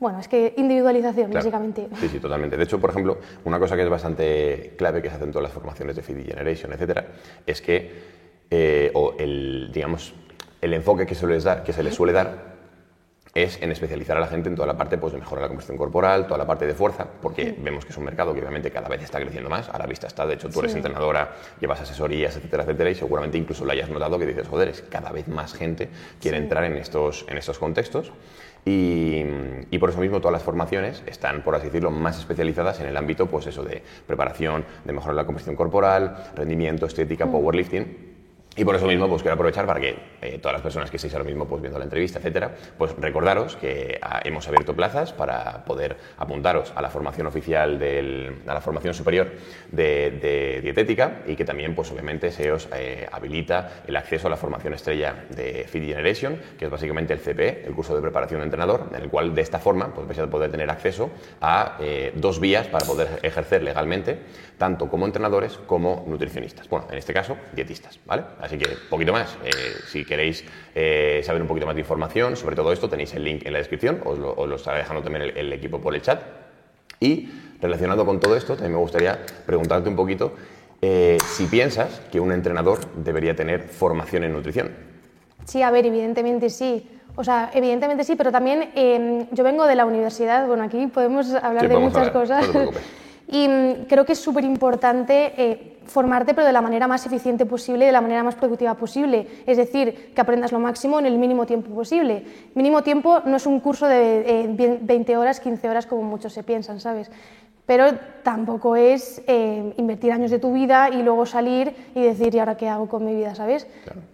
Bueno, 0.00 0.18
es 0.18 0.28
que 0.28 0.54
individualización, 0.56 1.30
Claro. 1.30 1.44
básicamente. 1.44 1.88
Sí, 2.00 2.08
sí, 2.08 2.18
totalmente. 2.20 2.56
De 2.56 2.64
hecho, 2.64 2.80
por 2.80 2.88
ejemplo, 2.90 3.18
una 3.44 3.58
cosa 3.58 3.76
que 3.76 3.82
es 3.82 3.88
bastante 3.90 4.72
clave 4.78 5.02
que 5.02 5.10
se 5.10 5.16
hace 5.16 5.24
en 5.24 5.30
todas 5.30 5.42
las 5.44 5.52
formaciones 5.52 5.94
de 5.94 6.02
Feed 6.02 6.24
Generation, 6.26 6.72
etcétera, 6.72 7.04
es 7.46 7.60
que, 7.60 7.92
eh, 8.50 8.90
o 8.94 9.14
el, 9.18 9.68
digamos, 9.70 10.14
el 10.62 10.72
enfoque 10.72 11.04
que 11.04 11.14
se, 11.14 11.26
les 11.26 11.44
da, 11.44 11.62
que 11.62 11.74
se 11.74 11.82
les 11.82 11.94
suele 11.94 12.14
dar 12.14 12.50
es 13.34 13.62
en 13.62 13.70
especializar 13.70 14.16
a 14.16 14.20
la 14.20 14.26
gente 14.26 14.48
en 14.48 14.56
toda 14.56 14.66
la 14.66 14.76
parte 14.76 14.98
pues, 14.98 15.12
de 15.12 15.18
mejorar 15.20 15.42
la 15.42 15.48
composición 15.48 15.76
corporal, 15.76 16.26
toda 16.26 16.38
la 16.38 16.46
parte 16.46 16.66
de 16.66 16.74
fuerza, 16.74 17.06
porque 17.22 17.54
vemos 17.58 17.84
que 17.84 17.92
es 17.92 17.96
un 17.98 18.04
mercado 18.04 18.32
que 18.34 18.40
obviamente 18.40 18.70
cada 18.72 18.88
vez 18.88 19.02
está 19.02 19.20
creciendo 19.20 19.48
más, 19.48 19.68
a 19.68 19.78
la 19.78 19.86
vista 19.86 20.08
está, 20.08 20.26
de 20.26 20.34
hecho 20.34 20.48
tú 20.48 20.58
eres 20.60 20.72
Sí. 20.72 20.78
entrenadora, 20.78 21.36
llevas 21.60 21.80
asesorías, 21.80 22.34
etcétera, 22.36 22.64
etcétera, 22.64 22.90
y 22.90 22.94
seguramente 22.96 23.38
incluso 23.38 23.64
lo 23.64 23.70
hayas 23.70 23.88
notado 23.88 24.18
que 24.18 24.26
dices, 24.26 24.48
joder, 24.48 24.68
es 24.68 24.82
cada 24.82 25.12
vez 25.12 25.28
más 25.28 25.52
gente 25.54 25.88
quiere 26.20 26.38
entrar 26.38 26.64
en 26.64 26.76
estos, 26.76 27.24
en 27.28 27.36
estos 27.38 27.58
contextos. 27.58 28.10
Y, 28.64 29.24
y 29.70 29.78
por 29.78 29.90
eso 29.90 30.00
mismo 30.00 30.20
todas 30.20 30.32
las 30.32 30.42
formaciones 30.42 31.02
están, 31.06 31.42
por 31.42 31.54
así 31.54 31.66
decirlo, 31.66 31.90
más 31.90 32.18
especializadas 32.18 32.80
en 32.80 32.86
el 32.86 32.96
ámbito, 32.96 33.26
pues 33.26 33.46
eso, 33.46 33.64
de 33.64 33.82
preparación, 34.06 34.64
de 34.84 34.92
mejorar 34.92 35.16
la 35.16 35.24
composición 35.24 35.56
corporal, 35.56 36.30
rendimiento, 36.34 36.86
estética, 36.86 37.26
powerlifting. 37.26 38.09
Y 38.60 38.64
por 38.66 38.76
eso 38.76 38.86
mismo 38.86 39.08
pues 39.08 39.22
quiero 39.22 39.36
aprovechar 39.36 39.64
para 39.64 39.80
que 39.80 39.96
eh, 40.20 40.38
todas 40.38 40.52
las 40.52 40.60
personas 40.60 40.90
que 40.90 40.98
estéis 40.98 41.14
ahora 41.14 41.24
mismo 41.24 41.48
pues, 41.48 41.62
viendo 41.62 41.78
la 41.78 41.84
entrevista, 41.86 42.18
etcétera, 42.18 42.54
pues 42.76 42.94
recordaros 42.98 43.56
que 43.56 43.98
ah, 44.02 44.20
hemos 44.22 44.46
abierto 44.48 44.76
plazas 44.76 45.14
para 45.14 45.64
poder 45.64 45.96
apuntaros 46.18 46.70
a 46.76 46.82
la 46.82 46.90
formación 46.90 47.26
oficial 47.26 47.78
del, 47.78 48.42
a 48.46 48.52
la 48.52 48.60
formación 48.60 48.92
superior 48.92 49.32
de, 49.72 50.60
dietética 50.62 51.22
y 51.26 51.36
que 51.36 51.46
también 51.46 51.74
pues 51.74 51.90
obviamente 51.90 52.30
se 52.30 52.52
os 52.52 52.68
eh, 52.76 53.08
habilita 53.10 53.80
el 53.86 53.96
acceso 53.96 54.26
a 54.26 54.30
la 54.30 54.36
formación 54.36 54.74
estrella 54.74 55.24
de 55.30 55.64
Fit 55.66 55.82
Generation, 55.82 56.38
que 56.58 56.66
es 56.66 56.70
básicamente 56.70 57.14
el 57.14 57.20
CPE, 57.20 57.64
el 57.66 57.72
curso 57.72 57.96
de 57.96 58.02
preparación 58.02 58.40
de 58.40 58.44
entrenador, 58.44 58.90
en 58.94 59.00
el 59.00 59.08
cual 59.08 59.34
de 59.34 59.40
esta 59.40 59.58
forma 59.58 59.94
pues 59.94 60.06
vais 60.06 60.18
a 60.18 60.26
poder 60.26 60.50
tener 60.50 60.68
acceso 60.68 61.08
a 61.40 61.78
eh, 61.80 62.12
dos 62.14 62.40
vías 62.40 62.66
para 62.66 62.84
poder 62.84 63.20
ejercer 63.22 63.62
legalmente, 63.62 64.18
tanto 64.58 64.90
como 64.90 65.06
entrenadores 65.06 65.56
como 65.56 66.04
nutricionistas. 66.06 66.68
Bueno, 66.68 66.86
en 66.90 66.98
este 66.98 67.14
caso, 67.14 67.38
dietistas, 67.54 67.98
¿vale? 68.04 68.24
Que, 68.58 68.68
poquito 68.88 69.12
más. 69.12 69.36
eh, 69.44 69.50
si 69.86 70.04
queréis 70.04 70.44
eh, 70.74 71.20
saber 71.24 71.42
un 71.42 71.48
poquito 71.48 71.66
más 71.66 71.74
de 71.74 71.80
información 71.80 72.36
sobre 72.36 72.56
todo 72.56 72.72
esto, 72.72 72.88
tenéis 72.88 73.12
el 73.14 73.24
link 73.24 73.44
en 73.46 73.52
la 73.52 73.58
descripción, 73.58 74.00
os 74.04 74.18
lo, 74.18 74.34
os 74.34 74.48
lo 74.48 74.56
estará 74.56 74.78
dejando 74.78 75.02
también 75.02 75.22
el, 75.24 75.36
el 75.36 75.52
equipo 75.52 75.80
por 75.80 75.94
el 75.94 76.02
chat. 76.02 76.20
Y 77.00 77.28
relacionado 77.60 78.04
con 78.06 78.20
todo 78.20 78.36
esto, 78.36 78.54
también 78.54 78.72
me 78.72 78.78
gustaría 78.78 79.18
preguntarte 79.46 79.88
un 79.88 79.96
poquito 79.96 80.34
eh, 80.82 81.18
si 81.24 81.46
piensas 81.46 82.00
que 82.10 82.20
un 82.20 82.32
entrenador 82.32 82.78
debería 82.96 83.34
tener 83.36 83.62
formación 83.62 84.24
en 84.24 84.32
nutrición. 84.32 84.70
Sí, 85.44 85.62
a 85.62 85.70
ver, 85.70 85.86
evidentemente 85.86 86.50
sí. 86.50 86.88
O 87.16 87.24
sea, 87.24 87.50
evidentemente 87.52 88.04
sí, 88.04 88.14
pero 88.16 88.30
también 88.30 88.70
eh, 88.74 89.26
yo 89.32 89.42
vengo 89.44 89.66
de 89.66 89.74
la 89.74 89.84
universidad, 89.84 90.46
bueno, 90.46 90.62
aquí 90.62 90.86
podemos 90.86 91.32
hablar 91.34 91.64
Sí, 91.64 91.68
de 91.68 91.76
muchas 91.78 91.96
hablar, 92.08 92.12
cosas. 92.12 92.54
no. 92.54 92.70
Y 93.30 93.46
mm, 93.48 93.86
creo 93.88 94.04
que 94.04 94.12
es 94.12 94.18
súper 94.18 94.44
importante 94.44 95.32
eh, 95.36 95.78
formarte, 95.86 96.34
pero 96.34 96.46
de 96.46 96.52
la 96.52 96.60
manera 96.60 96.88
más 96.88 97.06
eficiente 97.06 97.46
posible, 97.46 97.86
de 97.86 97.92
la 97.92 98.00
manera 98.00 98.24
más 98.24 98.34
productiva 98.34 98.74
posible. 98.74 99.26
Es 99.46 99.56
decir, 99.56 100.12
que 100.14 100.20
aprendas 100.20 100.52
lo 100.52 100.58
máximo 100.58 100.98
en 100.98 101.06
el 101.06 101.16
mínimo 101.16 101.46
tiempo 101.46 101.72
posible. 101.72 102.24
Mínimo 102.54 102.82
tiempo 102.82 103.22
no 103.24 103.36
es 103.36 103.46
un 103.46 103.60
curso 103.60 103.86
de 103.86 104.42
eh, 104.42 104.78
20 104.80 105.16
horas, 105.16 105.40
15 105.40 105.68
horas, 105.68 105.86
como 105.86 106.02
muchos 106.02 106.32
se 106.32 106.42
piensan, 106.42 106.80
¿sabes? 106.80 107.10
Pero 107.70 107.92
tampoco 108.24 108.74
es 108.74 109.22
eh, 109.28 109.74
invertir 109.76 110.10
años 110.10 110.32
de 110.32 110.40
tu 110.40 110.52
vida 110.52 110.90
y 110.90 111.04
luego 111.04 111.24
salir 111.24 111.72
y 111.94 112.02
decir, 112.02 112.34
¿y 112.34 112.40
ahora 112.40 112.56
qué 112.56 112.68
hago 112.68 112.88
con 112.88 113.04
mi 113.04 113.14
vida? 113.14 113.36
¿Sabes? 113.36 113.68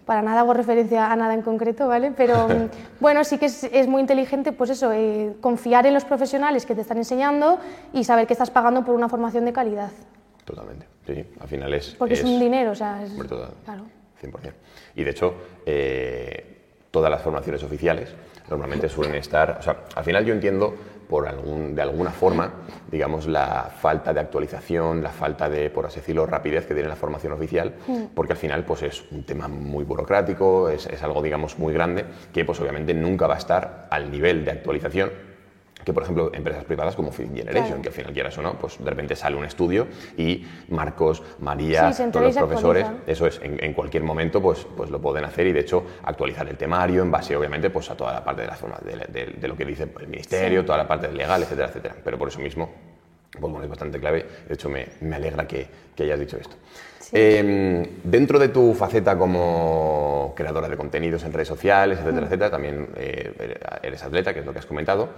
Para 0.05 0.21
nada 0.21 0.41
hago 0.41 0.53
referencia 0.53 1.11
a 1.11 1.15
nada 1.15 1.33
en 1.33 1.41
concreto, 1.41 1.87
¿vale? 1.87 2.13
Pero 2.15 2.47
mm, 2.49 2.69
bueno, 2.99 3.23
sí 3.23 3.39
que 3.39 3.47
es, 3.47 3.63
es 3.63 3.87
muy 3.87 4.01
inteligente, 4.01 4.51
pues 4.51 4.69
eso, 4.69 4.93
eh, 4.93 5.33
confiar 5.41 5.87
en 5.87 5.95
los 5.95 6.05
profesionales 6.05 6.67
que 6.67 6.75
te 6.75 6.81
están 6.81 6.99
enseñando 6.99 7.57
y 7.93 8.03
saber 8.03 8.27
que 8.27 8.33
estás 8.33 8.51
pagando 8.51 8.85
por 8.85 8.93
una 8.93 9.09
formación 9.09 9.43
de 9.43 9.53
calidad. 9.53 9.89
Totalmente. 10.45 10.85
Sí. 11.07 11.25
Al 11.39 11.47
final 11.47 11.73
es. 11.73 11.95
Porque 11.95 12.13
es, 12.13 12.23
un 12.23 12.39
dinero, 12.39 12.73
o 12.73 12.75
sea, 12.75 13.03
es, 13.03 13.17
total. 13.17 13.55
claro. 13.65 13.85
100%. 14.21 14.51
Y 14.97 15.03
de 15.03 15.09
hecho, 15.09 15.33
eh, 15.65 16.57
todas 16.91 17.09
las 17.09 17.23
formaciones 17.23 17.63
oficiales 17.63 18.13
normalmente 18.51 18.87
suelen 18.87 19.15
estar. 19.15 19.57
O 19.59 19.63
sea, 19.63 19.77
al 19.95 20.03
final 20.03 20.23
yo 20.25 20.35
entiendo 20.35 20.75
por 21.09 21.27
algún, 21.27 21.75
de 21.75 21.81
alguna 21.81 22.11
forma, 22.11 22.51
digamos, 22.91 23.27
la 23.27 23.71
falta 23.79 24.13
de 24.13 24.19
actualización, 24.19 25.01
la 25.01 25.11
falta 25.11 25.49
de, 25.49 25.69
por 25.69 25.85
así 25.85 25.99
decirlo, 25.99 26.25
rapidez 26.25 26.65
que 26.65 26.73
tiene 26.73 26.89
la 26.89 26.95
formación 26.95 27.33
oficial, 27.33 27.73
porque 28.13 28.33
al 28.33 28.39
final 28.39 28.65
pues 28.65 28.83
es 28.83 29.03
un 29.11 29.23
tema 29.23 29.47
muy 29.47 29.83
burocrático, 29.83 30.69
es, 30.69 30.85
es 30.87 31.01
algo, 31.03 31.21
digamos, 31.21 31.57
muy 31.57 31.73
grande, 31.73 32.05
que 32.33 32.45
pues 32.45 32.59
obviamente 32.59 32.93
nunca 32.93 33.27
va 33.27 33.35
a 33.35 33.39
estar 33.39 33.87
al 33.89 34.11
nivel 34.11 34.43
de 34.43 34.51
actualización 34.51 35.36
que 35.87 35.93
por 35.93 36.03
ejemplo 36.03 36.29
empresas 36.33 36.65
privadas 36.65 36.97
como 36.97 37.13
Fit 37.13 37.33
Generation, 37.33 37.65
Claro. 37.67 37.81
que 37.81 37.87
al 37.87 37.93
final 37.93 38.11
quieras 38.11 38.37
o 38.37 38.41
no, 38.41 38.55
pues 38.59 38.77
de 38.77 38.89
repente 38.89 39.15
sale 39.15 39.37
un 39.37 39.45
estudio 39.45 39.87
y 40.17 40.45
Marcos, 40.67 41.23
María, 41.39 41.93
Sí, 41.93 42.03
todos 42.11 42.25
los 42.25 42.35
profesores, 42.35 42.85
eso 43.07 43.25
es, 43.25 43.39
en, 43.41 43.63
en 43.63 43.71
cualquier 43.73 44.03
momento 44.03 44.41
pues, 44.41 44.67
pues 44.75 44.89
lo 44.89 44.99
pueden 44.99 45.23
hacer 45.23 45.47
y 45.47 45.53
de 45.53 45.61
hecho 45.61 45.85
actualizar 46.03 46.45
el 46.49 46.57
temario 46.57 47.03
en 47.03 47.09
base 47.09 47.37
obviamente 47.37 47.69
pues 47.69 47.89
a 47.89 47.95
toda 47.95 48.11
la 48.11 48.21
parte 48.21 48.41
de, 48.41 48.47
la 48.49 48.55
forma, 48.55 48.77
de, 48.83 48.97
de- 49.07 49.31
de 49.39 49.47
lo 49.47 49.55
que 49.55 49.63
dice 49.63 49.87
el 49.97 50.07
ministerio, 50.09 50.65
toda 50.65 50.77
la 50.77 50.87
parte 50.89 51.09
legal, 51.09 51.41
etcétera, 51.41 51.69
etcétera. 51.69 51.95
Pero 52.03 52.17
por 52.17 52.27
eso 52.27 52.39
mismo, 52.39 52.69
bueno, 53.39 53.61
es 53.63 53.69
bastante 53.69 53.99
clave. 53.99 54.25
De 54.47 54.53
hecho, 54.53 54.69
me, 54.69 54.87
me 55.01 55.15
alegra 55.15 55.47
que, 55.47 55.67
que 55.95 56.03
hayas 56.03 56.19
dicho 56.19 56.37
esto. 56.37 56.55
Eh, 57.13 57.89
dentro 58.03 58.37
de 58.37 58.49
tu 58.49 58.73
faceta 58.73 59.17
como 59.17 60.33
creadora 60.35 60.67
de 60.67 60.75
contenidos 60.75 61.23
en 61.23 61.31
redes 61.31 61.47
sociales, 61.47 61.99
etcétera, 61.99 62.25
etcétera, 62.25 62.51
también 62.51 62.89
eh, 62.97 63.57
eres 63.81 64.03
atleta, 64.03 64.33
que 64.33 64.41
es 64.41 64.45
lo 64.45 64.51
que 64.51 64.59
has 64.59 64.65
comentado, 64.65 65.09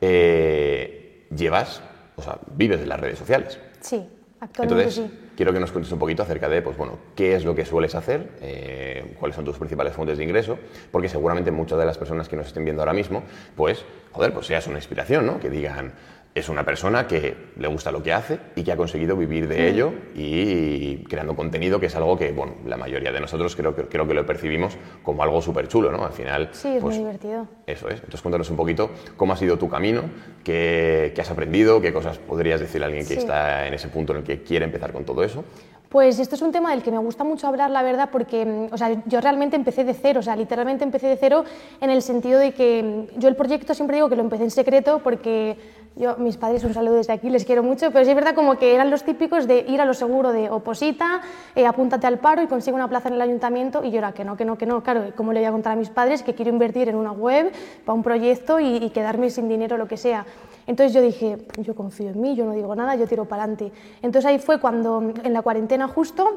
eh, 0.00 1.26
llevas, 1.34 1.82
o 2.16 2.22
sea, 2.22 2.38
vives 2.54 2.80
de 2.80 2.86
las 2.86 3.00
redes 3.00 3.18
sociales. 3.18 3.58
Sí, 3.80 4.06
actualmente 4.40 4.90
Entonces, 4.90 4.94
sí. 5.10 5.32
quiero 5.36 5.54
que 5.54 5.60
nos 5.60 5.72
cuentes 5.72 5.90
un 5.90 5.98
poquito 5.98 6.22
acerca 6.22 6.50
de, 6.50 6.60
pues 6.60 6.76
bueno, 6.76 6.98
qué 7.16 7.34
es 7.34 7.46
lo 7.46 7.54
que 7.54 7.64
sueles 7.64 7.94
hacer, 7.94 8.28
eh, 8.42 9.14
cuáles 9.18 9.34
son 9.34 9.46
tus 9.46 9.56
principales 9.56 9.94
fuentes 9.94 10.18
de 10.18 10.24
ingreso, 10.24 10.58
porque 10.90 11.08
seguramente 11.08 11.50
muchas 11.50 11.78
de 11.78 11.86
las 11.86 11.96
personas 11.96 12.28
que 12.28 12.36
nos 12.36 12.48
estén 12.48 12.64
viendo 12.64 12.82
ahora 12.82 12.92
mismo, 12.92 13.22
pues, 13.56 13.86
joder, 14.12 14.34
pues 14.34 14.46
seas 14.46 14.66
una 14.66 14.76
inspiración, 14.76 15.24
¿no? 15.24 15.40
Que 15.40 15.48
digan, 15.48 15.92
es 16.38 16.48
una 16.48 16.64
persona 16.64 17.06
que 17.06 17.34
le 17.56 17.68
gusta 17.68 17.90
lo 17.92 18.02
que 18.02 18.12
hace 18.12 18.38
y 18.56 18.62
que 18.62 18.72
ha 18.72 18.76
conseguido 18.76 19.16
vivir 19.16 19.48
de 19.48 19.68
ello 19.68 19.92
y 20.14 21.04
creando 21.04 21.34
contenido, 21.34 21.80
que 21.80 21.86
es 21.86 21.96
algo 21.96 22.16
que, 22.18 22.32
bueno, 22.32 22.54
la 22.66 22.76
mayoría 22.76 23.12
de 23.12 23.20
nosotros 23.20 23.54
creo 23.56 23.74
que, 23.74 23.84
creo 23.84 24.06
que 24.06 24.14
lo 24.14 24.24
percibimos 24.26 24.76
como 25.02 25.22
algo 25.22 25.40
súper 25.42 25.68
chulo, 25.68 25.90
¿no? 25.90 26.04
Al 26.04 26.12
final, 26.12 26.48
Sí, 26.52 26.68
es 26.68 26.80
pues, 26.82 26.96
muy 26.96 27.04
divertido. 27.04 27.46
eso 27.66 27.88
es. 27.88 27.94
Entonces 27.96 28.22
cuéntanos 28.22 28.50
un 28.50 28.56
poquito 28.56 28.90
cómo 29.16 29.32
ha 29.32 29.36
sido 29.36 29.58
tu 29.58 29.68
camino, 29.68 30.02
qué, 30.44 31.12
qué 31.14 31.20
has 31.20 31.30
aprendido, 31.30 31.80
qué 31.80 31.92
cosas 31.92 32.18
podrías 32.18 32.60
decirle 32.60 32.84
a 32.84 32.88
alguien 32.88 33.06
que 33.06 33.14
Sí. 33.14 33.20
está 33.20 33.66
en 33.66 33.74
ese 33.74 33.88
punto 33.88 34.12
en 34.12 34.18
el 34.20 34.24
que 34.24 34.42
quiere 34.42 34.64
empezar 34.64 34.92
con 34.92 35.04
todo 35.04 35.22
eso. 35.24 35.44
Pues 35.88 36.18
esto 36.18 36.34
es 36.34 36.42
un 36.42 36.52
tema 36.52 36.70
del 36.70 36.82
que 36.82 36.90
me 36.90 36.98
gusta 36.98 37.24
mucho 37.24 37.46
hablar, 37.46 37.70
la 37.70 37.82
verdad, 37.82 38.10
porque 38.12 38.44
mm, 38.44 38.74
o 38.74 38.76
sea, 38.76 39.02
yo 39.06 39.20
realmente 39.22 39.56
empecé 39.56 39.84
de 39.84 39.94
cero, 39.94 40.20
o 40.20 40.22
sea, 40.22 40.36
literalmente 40.36 40.84
empecé 40.84 41.06
de 41.06 41.16
cero 41.16 41.44
en 41.80 41.88
el 41.88 42.02
sentido 42.02 42.38
de 42.38 42.52
que 42.52 43.06
mm, 43.16 43.18
yo 43.18 43.28
el 43.28 43.36
proyecto 43.36 43.72
siempre 43.72 43.96
digo 43.96 44.10
que 44.10 44.16
lo 44.16 44.22
empecé 44.22 44.44
en 44.44 44.50
secreto 44.50 45.00
porque 45.02 45.56
yo, 45.96 46.16
mis 46.18 46.36
padres, 46.36 46.62
un 46.64 46.74
saludo 46.74 46.96
desde 46.96 47.14
aquí, 47.14 47.30
les 47.30 47.46
quiero 47.46 47.62
mucho, 47.62 47.90
pero 47.90 48.04
sí 48.04 48.10
es 48.10 48.16
verdad 48.16 48.34
como 48.34 48.58
que 48.58 48.74
eran 48.74 48.90
los 48.90 49.02
típicos 49.02 49.46
de 49.46 49.64
ir 49.66 49.80
a 49.80 49.86
lo 49.86 49.94
seguro 49.94 50.30
de 50.30 50.50
oposita, 50.50 51.22
eh, 51.56 51.66
apúntate 51.66 52.06
al 52.06 52.18
paro 52.18 52.42
y 52.42 52.48
consigue 52.48 52.74
una 52.74 52.88
plaza 52.88 53.08
en 53.08 53.14
el 53.14 53.22
ayuntamiento 53.22 53.82
y 53.82 53.90
yo 53.90 53.98
era 53.98 54.12
que 54.12 54.24
no, 54.24 54.36
que 54.36 54.44
no, 54.44 54.58
que 54.58 54.66
no, 54.66 54.82
claro, 54.82 55.12
¿cómo 55.16 55.32
le 55.32 55.40
voy 55.40 55.46
a 55.46 55.52
contar 55.52 55.72
a 55.72 55.76
mis 55.76 55.88
padres 55.88 56.22
que 56.22 56.34
quiero 56.34 56.50
invertir 56.50 56.90
en 56.90 56.96
una 56.96 57.12
web 57.12 57.50
para 57.86 57.94
un 57.94 58.02
proyecto 58.02 58.60
y, 58.60 58.76
y 58.76 58.90
quedarme 58.90 59.30
sin 59.30 59.48
dinero, 59.48 59.78
lo 59.78 59.88
que 59.88 59.96
sea? 59.96 60.26
Entonces 60.68 60.92
yo 60.92 61.00
dije, 61.00 61.38
yo 61.56 61.74
confío 61.74 62.10
en 62.10 62.20
mí, 62.20 62.36
yo 62.36 62.44
no 62.44 62.52
digo 62.52 62.76
nada, 62.76 62.94
yo 62.94 63.06
tiro 63.06 63.24
para 63.24 63.44
adelante. 63.44 63.72
Entonces 64.02 64.26
ahí 64.26 64.38
fue 64.38 64.60
cuando 64.60 65.14
en 65.24 65.32
la 65.32 65.40
cuarentena 65.40 65.88
justo 65.88 66.28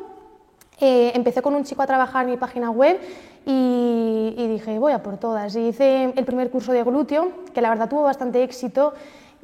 eh, 0.80 1.12
empecé 1.14 1.42
con 1.42 1.54
un 1.54 1.66
chico 1.66 1.82
a 1.82 1.86
trabajar 1.86 2.24
en 2.24 2.32
mi 2.32 2.38
página 2.38 2.72
web 2.72 2.98
y, 3.46 4.48
dije, 4.48 4.80
voy 4.80 4.94
a 4.94 5.04
por 5.04 5.18
todas. 5.18 5.54
Y 5.58 5.68
hice 5.68 6.14
el 6.16 6.24
primer 6.24 6.50
curso 6.50 6.72
de 6.72 6.82
glúteo, 6.82 7.30
que 7.54 7.60
la 7.60 7.70
verdad 7.70 7.90
tuvo 7.90 8.04
bastante 8.04 8.42
éxito 8.42 8.94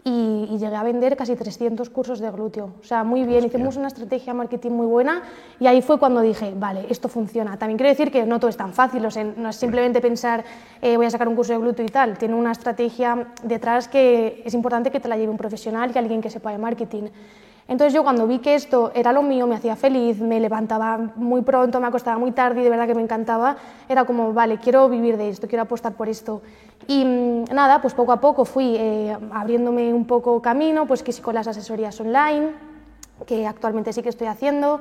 y, 0.03 0.47
y, 0.51 0.57
llegué 0.57 0.75
a 0.75 0.83
vender 0.83 1.17
casi 1.17 1.35
300 1.35 1.89
cursos 1.89 2.19
de 2.19 2.31
glúteo. 2.31 2.73
O 2.79 2.83
sea, 2.83 3.03
muy 3.03 3.23
bien, 3.23 3.45
hicimos 3.45 3.75
una 3.77 3.87
estrategia 3.87 4.33
marketing 4.33 4.71
muy 4.71 4.85
buena 4.85 5.23
y 5.59 5.67
ahí 5.67 5.81
fue 5.81 5.99
cuando 5.99 6.21
dije, 6.21 6.53
vale, 6.55 6.85
esto 6.89 7.09
funciona. 7.09 7.57
También 7.57 7.77
quiero 7.77 7.89
decir 7.89 8.11
que 8.11 8.25
no 8.25 8.39
todo 8.39 8.49
es 8.49 8.57
tan 8.57 8.73
fácil, 8.73 9.05
o 9.05 9.11
sea, 9.11 9.23
no 9.23 9.49
es 9.49 9.55
simplemente 9.55 9.99
pensar, 9.99 10.43
eh, 10.81 10.95
voy 10.97 11.05
a 11.05 11.09
sacar 11.09 11.27
un 11.27 11.35
curso 11.35 11.53
de 11.53 11.59
glúteo 11.59 11.85
y 11.85 11.89
tal. 11.89 12.17
Tiene 12.17 12.35
una 12.35 12.51
estrategia 12.51 13.27
detrás 13.43 13.87
que 13.87 14.41
es 14.45 14.53
importante 14.53 14.91
que 14.91 14.99
te 14.99 15.07
la 15.07 15.17
lleve 15.17 15.31
un 15.31 15.37
profesional 15.37 15.91
y 15.93 15.97
alguien 15.97 16.21
que 16.21 16.29
sepa 16.29 16.51
de 16.51 16.57
marketing. 16.57 17.09
Entonces 17.67 17.93
yo 17.93 18.03
cuando 18.03 18.27
vi 18.27 18.39
que 18.39 18.55
esto 18.55 18.91
era 18.95 19.11
lo 19.11 19.21
mío, 19.21 19.45
me 19.45 19.55
hacía 19.55 19.75
feliz, 19.75 20.21
me 20.21 20.39
levantaba 20.39 20.97
muy 21.15 21.41
pronto, 21.41 21.81
me 21.81 21.87
acostaba 21.87 22.17
muy 22.17 22.31
tarde 22.31 22.61
y 22.61 22.63
de 22.63 22.69
verdad 22.69 22.87
que 22.87 22.95
me 22.95 23.01
encantaba, 23.01 23.57
era 23.89 24.05
como, 24.05 24.33
vale, 24.33 24.57
quiero 24.57 24.87
vivir 24.87 25.17
de 25.17 25.29
esto, 25.29 25.47
quiero 25.47 25.63
apostar 25.63 25.93
por 25.93 26.07
esto. 26.07 26.41
Y 26.87 27.03
mm, 27.03 27.53
nada, 27.53 27.81
pues 27.81 27.93
poco 27.93 28.13
a 28.13 28.21
poco 28.21 28.45
fui 28.45 28.75
eh, 28.77 29.17
abriéndome 29.31 29.93
un 29.93 30.05
poco 30.05 30.41
camino, 30.41 30.87
pues 30.87 31.03
que 31.03 31.11
sí 31.11 31.21
con 31.21 31.35
las 31.35 31.47
asesorías 31.47 31.99
online, 31.99 32.51
que 33.25 33.45
actualmente 33.45 33.91
sí 33.91 34.01
que 34.01 34.09
estoy 34.09 34.27
haciendo, 34.27 34.79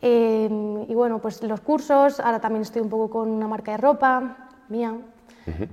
eh, 0.00 0.48
y 0.88 0.94
bueno, 0.94 1.18
pues 1.20 1.42
los 1.42 1.60
cursos, 1.60 2.18
ahora 2.18 2.40
también 2.40 2.62
estoy 2.62 2.80
un 2.80 2.88
poco 2.88 3.10
con 3.10 3.28
una 3.28 3.46
marca 3.46 3.72
de 3.72 3.76
ropa 3.76 4.36
mía, 4.68 4.96
Uh 5.46 5.50
-huh. 5.50 5.68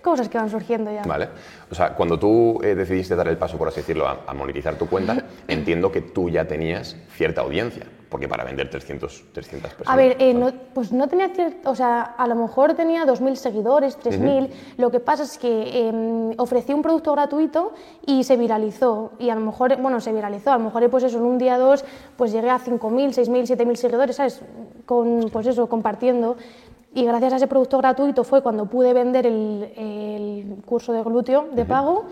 cosas 0.00 0.28
que 0.28 0.38
van 0.38 0.50
surgiendo 0.50 0.92
ya. 0.92 1.02
Vale. 1.02 1.28
O 1.70 1.74
sea, 1.74 1.94
cuando 1.94 2.18
tú 2.18 2.60
eh, 2.62 2.74
decidiste 2.74 3.16
dar 3.16 3.28
el 3.28 3.36
paso, 3.36 3.56
por 3.58 3.68
así 3.68 3.80
decirlo, 3.80 4.06
a, 4.06 4.20
a, 4.26 4.34
monetizar 4.34 4.76
tu 4.76 4.86
cuenta, 4.86 5.16
entiendo 5.48 5.90
que 5.90 6.02
tú 6.02 6.28
ya 6.28 6.46
tenías 6.46 6.96
cierta 7.16 7.40
audiencia, 7.40 7.86
porque 8.14 8.28
para 8.28 8.44
vender 8.44 8.70
300, 8.70 9.24
300 9.32 9.74
personas... 9.74 9.92
A 9.92 9.96
ver, 9.96 10.16
eh, 10.20 10.32
no, 10.32 10.52
pues 10.72 10.92
no 10.92 11.08
tenía 11.08 11.32
o 11.64 11.74
sea, 11.74 12.02
a 12.02 12.28
lo 12.28 12.36
mejor 12.36 12.74
tenía 12.74 13.04
2.000 13.04 13.34
seguidores, 13.34 13.98
3.000, 13.98 14.14
uh 14.14 14.46
-huh. 14.46 14.50
lo 14.76 14.92
que 14.92 15.00
pasa 15.00 15.24
es 15.24 15.36
que 15.36 15.88
eh, 15.88 16.34
ofrecí 16.36 16.72
un 16.72 16.80
producto 16.80 17.10
gratuito 17.10 17.72
y 18.06 18.22
se 18.22 18.36
viralizó, 18.36 19.14
y 19.18 19.30
a 19.30 19.34
lo 19.34 19.40
mejor, 19.40 19.76
bueno, 19.82 20.00
se 20.00 20.12
viralizó, 20.12 20.52
a 20.52 20.58
lo 20.58 20.64
mejor 20.64 20.88
pues 20.90 21.02
eso, 21.02 21.18
en 21.18 21.24
un 21.24 21.38
día 21.38 21.58
dos, 21.58 21.84
pues 22.16 22.30
llegué 22.30 22.50
a 22.50 22.60
5.000, 22.60 22.78
6.000, 22.78 23.56
7.000 23.56 23.74
seguidores, 23.74 24.14
¿sabes? 24.14 24.40
Con, 24.86 25.28
pues 25.32 25.48
eso, 25.48 25.66
compartiendo. 25.68 26.36
Y 26.94 27.04
gracias 27.04 27.32
a 27.32 27.36
ese 27.36 27.46
producto 27.48 27.78
gratuito 27.78 28.22
fue 28.22 28.42
cuando 28.42 28.66
pude 28.66 28.92
vender 28.92 29.26
el, 29.26 29.72
el 29.76 30.56
curso 30.64 30.92
de 30.92 31.02
glúteo 31.02 31.48
de 31.52 31.64
pago 31.64 32.04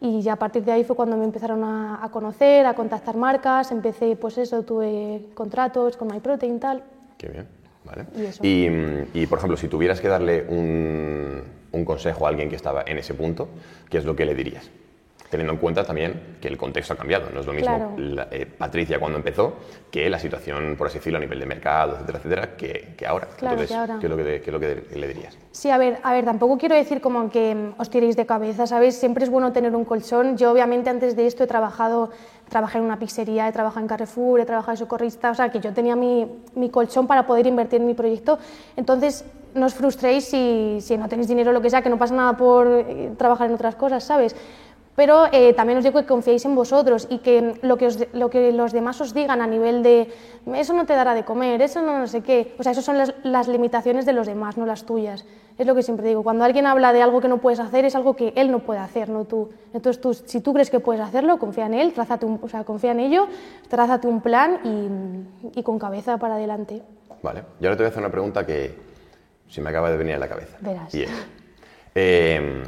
y 0.00 0.20
ya 0.22 0.34
a 0.34 0.36
partir 0.36 0.64
de 0.64 0.72
ahí 0.72 0.84
fue 0.84 0.94
cuando 0.94 1.16
me 1.16 1.24
empezaron 1.24 1.64
a, 1.64 2.04
a, 2.04 2.10
conocer, 2.10 2.66
a 2.66 2.74
contactar 2.74 3.16
marcas, 3.16 3.72
empecé, 3.72 4.14
pues 4.16 4.38
eso, 4.38 4.62
tuve 4.62 5.26
contratos 5.34 5.96
con 5.96 6.08
MyProtein 6.08 6.56
y 6.56 6.58
tal. 6.58 6.84
Qué 7.16 7.28
bien, 7.28 7.48
vale. 7.84 8.06
Y, 8.42 8.66
y, 8.66 9.22
y, 9.22 9.26
por 9.26 9.38
ejemplo, 9.38 9.56
si 9.56 9.66
tuvieras 9.66 10.00
que 10.00 10.08
darle 10.08 10.46
un, 10.48 11.42
un 11.72 11.84
consejo 11.84 12.26
a 12.26 12.28
alguien 12.28 12.48
que 12.48 12.56
estaba 12.56 12.82
en 12.86 12.98
ese 12.98 13.14
punto, 13.14 13.48
¿qué 13.90 13.98
es 13.98 14.04
lo 14.04 14.14
que 14.14 14.24
le 14.24 14.34
dirías? 14.34 14.70
Teniendo 15.30 15.52
en 15.52 15.58
cuenta 15.58 15.84
también 15.84 16.36
que 16.40 16.48
el 16.48 16.56
contexto 16.56 16.94
ha 16.94 16.96
cambiado. 16.96 17.28
No 17.32 17.40
es 17.40 17.46
lo 17.46 17.52
mismo 17.52 17.68
claro. 17.68 17.94
la, 17.96 18.28
eh, 18.30 18.46
Patricia 18.46 18.98
cuando 18.98 19.18
empezó 19.18 19.54
que 19.90 20.08
la 20.08 20.18
situación, 20.18 20.76
por 20.76 20.86
así 20.86 20.98
decirlo, 20.98 21.18
a 21.18 21.20
nivel 21.20 21.38
de 21.38 21.46
mercado, 21.46 21.94
etcétera, 21.94 22.18
etcétera, 22.18 22.56
que, 22.56 22.94
que 22.96 23.06
ahora. 23.06 23.28
Claro, 23.36 23.60
Entonces, 23.60 23.68
que 23.68 23.80
ahora. 23.80 23.98
¿qué 24.00 24.06
es 24.06 24.10
lo 24.10 24.16
que, 24.16 24.24
qué 24.24 24.46
es 24.46 24.52
lo 24.52 24.60
que 24.60 24.98
le 24.98 25.08
dirías? 25.08 25.38
Sí, 25.52 25.70
a 25.70 25.78
ver, 25.78 25.98
a 26.02 26.12
ver, 26.12 26.24
tampoco 26.24 26.56
quiero 26.56 26.74
decir 26.74 27.00
como 27.00 27.30
que 27.30 27.54
mm, 27.54 27.80
os 27.80 27.90
tiréis 27.90 28.16
de 28.16 28.26
cabeza, 28.26 28.66
¿sabes? 28.66 28.96
Siempre 28.96 29.24
es 29.24 29.30
bueno 29.30 29.52
tener 29.52 29.74
un 29.74 29.84
colchón. 29.84 30.36
Yo, 30.36 30.52
obviamente, 30.52 30.90
antes 30.90 31.16
de 31.16 31.26
esto 31.26 31.44
he 31.44 31.46
trabajado, 31.46 32.10
trabajé 32.48 32.78
en 32.78 32.84
una 32.84 32.98
pizzería, 32.98 33.48
he 33.48 33.52
trabajado 33.52 33.80
en 33.80 33.88
Carrefour, 33.88 34.40
he 34.40 34.46
trabajado 34.46 34.72
de 34.72 34.78
socorrista, 34.78 35.30
o 35.30 35.34
sea, 35.34 35.50
que 35.50 35.60
yo 35.60 35.72
tenía 35.72 35.96
mi, 35.96 36.26
mi 36.54 36.70
colchón 36.70 37.06
para 37.06 37.26
poder 37.26 37.46
invertir 37.46 37.80
en 37.80 37.86
mi 37.86 37.94
proyecto. 37.94 38.38
Entonces, 38.76 39.24
no 39.54 39.66
os 39.66 39.74
frustréis 39.74 40.24
si, 40.24 40.78
si 40.80 40.96
no 40.96 41.08
tenéis 41.08 41.28
dinero 41.28 41.50
o 41.50 41.52
lo 41.52 41.60
que 41.60 41.70
sea, 41.70 41.82
que 41.82 41.90
no 41.90 41.98
pasa 41.98 42.14
nada 42.14 42.36
por 42.36 42.66
eh, 42.66 43.12
trabajar 43.16 43.48
en 43.48 43.54
otras 43.54 43.74
cosas, 43.74 44.04
¿sabes? 44.04 44.36
Pero 44.98 45.28
eh, 45.30 45.54
también 45.54 45.78
os 45.78 45.84
digo 45.84 46.00
que 46.00 46.08
confiéis 46.10 46.44
en 46.44 46.56
vosotros 46.56 47.06
y 47.08 47.18
que 47.18 47.54
lo 47.62 47.76
que, 47.76 47.86
os, 47.86 48.12
lo 48.14 48.30
que, 48.30 48.50
los 48.50 48.72
demás 48.72 49.00
os 49.00 49.14
digan 49.14 49.40
a 49.40 49.46
nivel 49.46 49.84
de 49.84 50.10
eso 50.56 50.72
no 50.74 50.86
te 50.86 50.94
dará 50.94 51.14
de 51.14 51.24
comer, 51.24 51.62
eso 51.62 51.80
no, 51.82 52.00
no 52.00 52.08
sé 52.08 52.20
qué, 52.20 52.56
o 52.58 52.64
sea, 52.64 52.72
esas 52.72 52.84
son 52.84 52.98
las, 52.98 53.14
las, 53.22 53.46
limitaciones 53.46 54.06
de 54.06 54.12
los 54.12 54.26
demás, 54.26 54.56
no 54.56 54.66
las 54.66 54.86
tuyas. 54.86 55.24
Es 55.56 55.68
lo 55.68 55.76
que 55.76 55.84
siempre 55.84 56.08
digo, 56.08 56.24
cuando 56.24 56.42
alguien 56.42 56.66
habla 56.66 56.92
de 56.92 57.00
algo 57.00 57.20
que 57.20 57.28
no 57.28 57.38
puedes 57.38 57.60
hacer, 57.60 57.84
es 57.84 57.94
algo 57.94 58.16
que 58.16 58.32
él 58.34 58.50
no 58.50 58.58
puede 58.58 58.80
hacer, 58.80 59.08
no 59.08 59.24
tú. 59.24 59.50
Entonces, 59.72 60.02
tú, 60.02 60.14
si 60.14 60.40
tú 60.40 60.52
crees 60.52 60.68
que 60.68 60.80
puedes 60.80 61.00
hacerlo, 61.00 61.38
confía 61.38 61.66
en 61.66 61.74
él, 61.74 61.92
trázate 61.92 62.26
un, 62.26 62.40
o 62.42 62.48
sea, 62.48 62.64
confía 62.64 62.90
en 62.90 62.98
ello, 62.98 63.28
trázate 63.68 64.08
un 64.08 64.20
plan 64.20 64.58
y, 64.64 65.60
y 65.60 65.62
con 65.62 65.78
cabeza 65.78 66.18
para 66.18 66.34
adelante. 66.34 66.82
Vale, 67.22 67.44
yo 67.60 67.68
ahora 67.68 67.76
te 67.76 67.84
voy 67.84 67.86
a 67.86 67.90
hacer 67.90 68.00
una 68.00 68.10
pregunta 68.10 68.44
que 68.44 68.74
se 69.46 69.60
me 69.60 69.70
acaba 69.70 69.92
de 69.92 69.96
venir 69.96 70.16
a 70.16 70.18
la 70.18 70.28
cabeza. 70.28 70.56
Verás. 70.60 70.92
Y 70.92 71.04
es, 71.04 71.10
eh, 71.94 72.64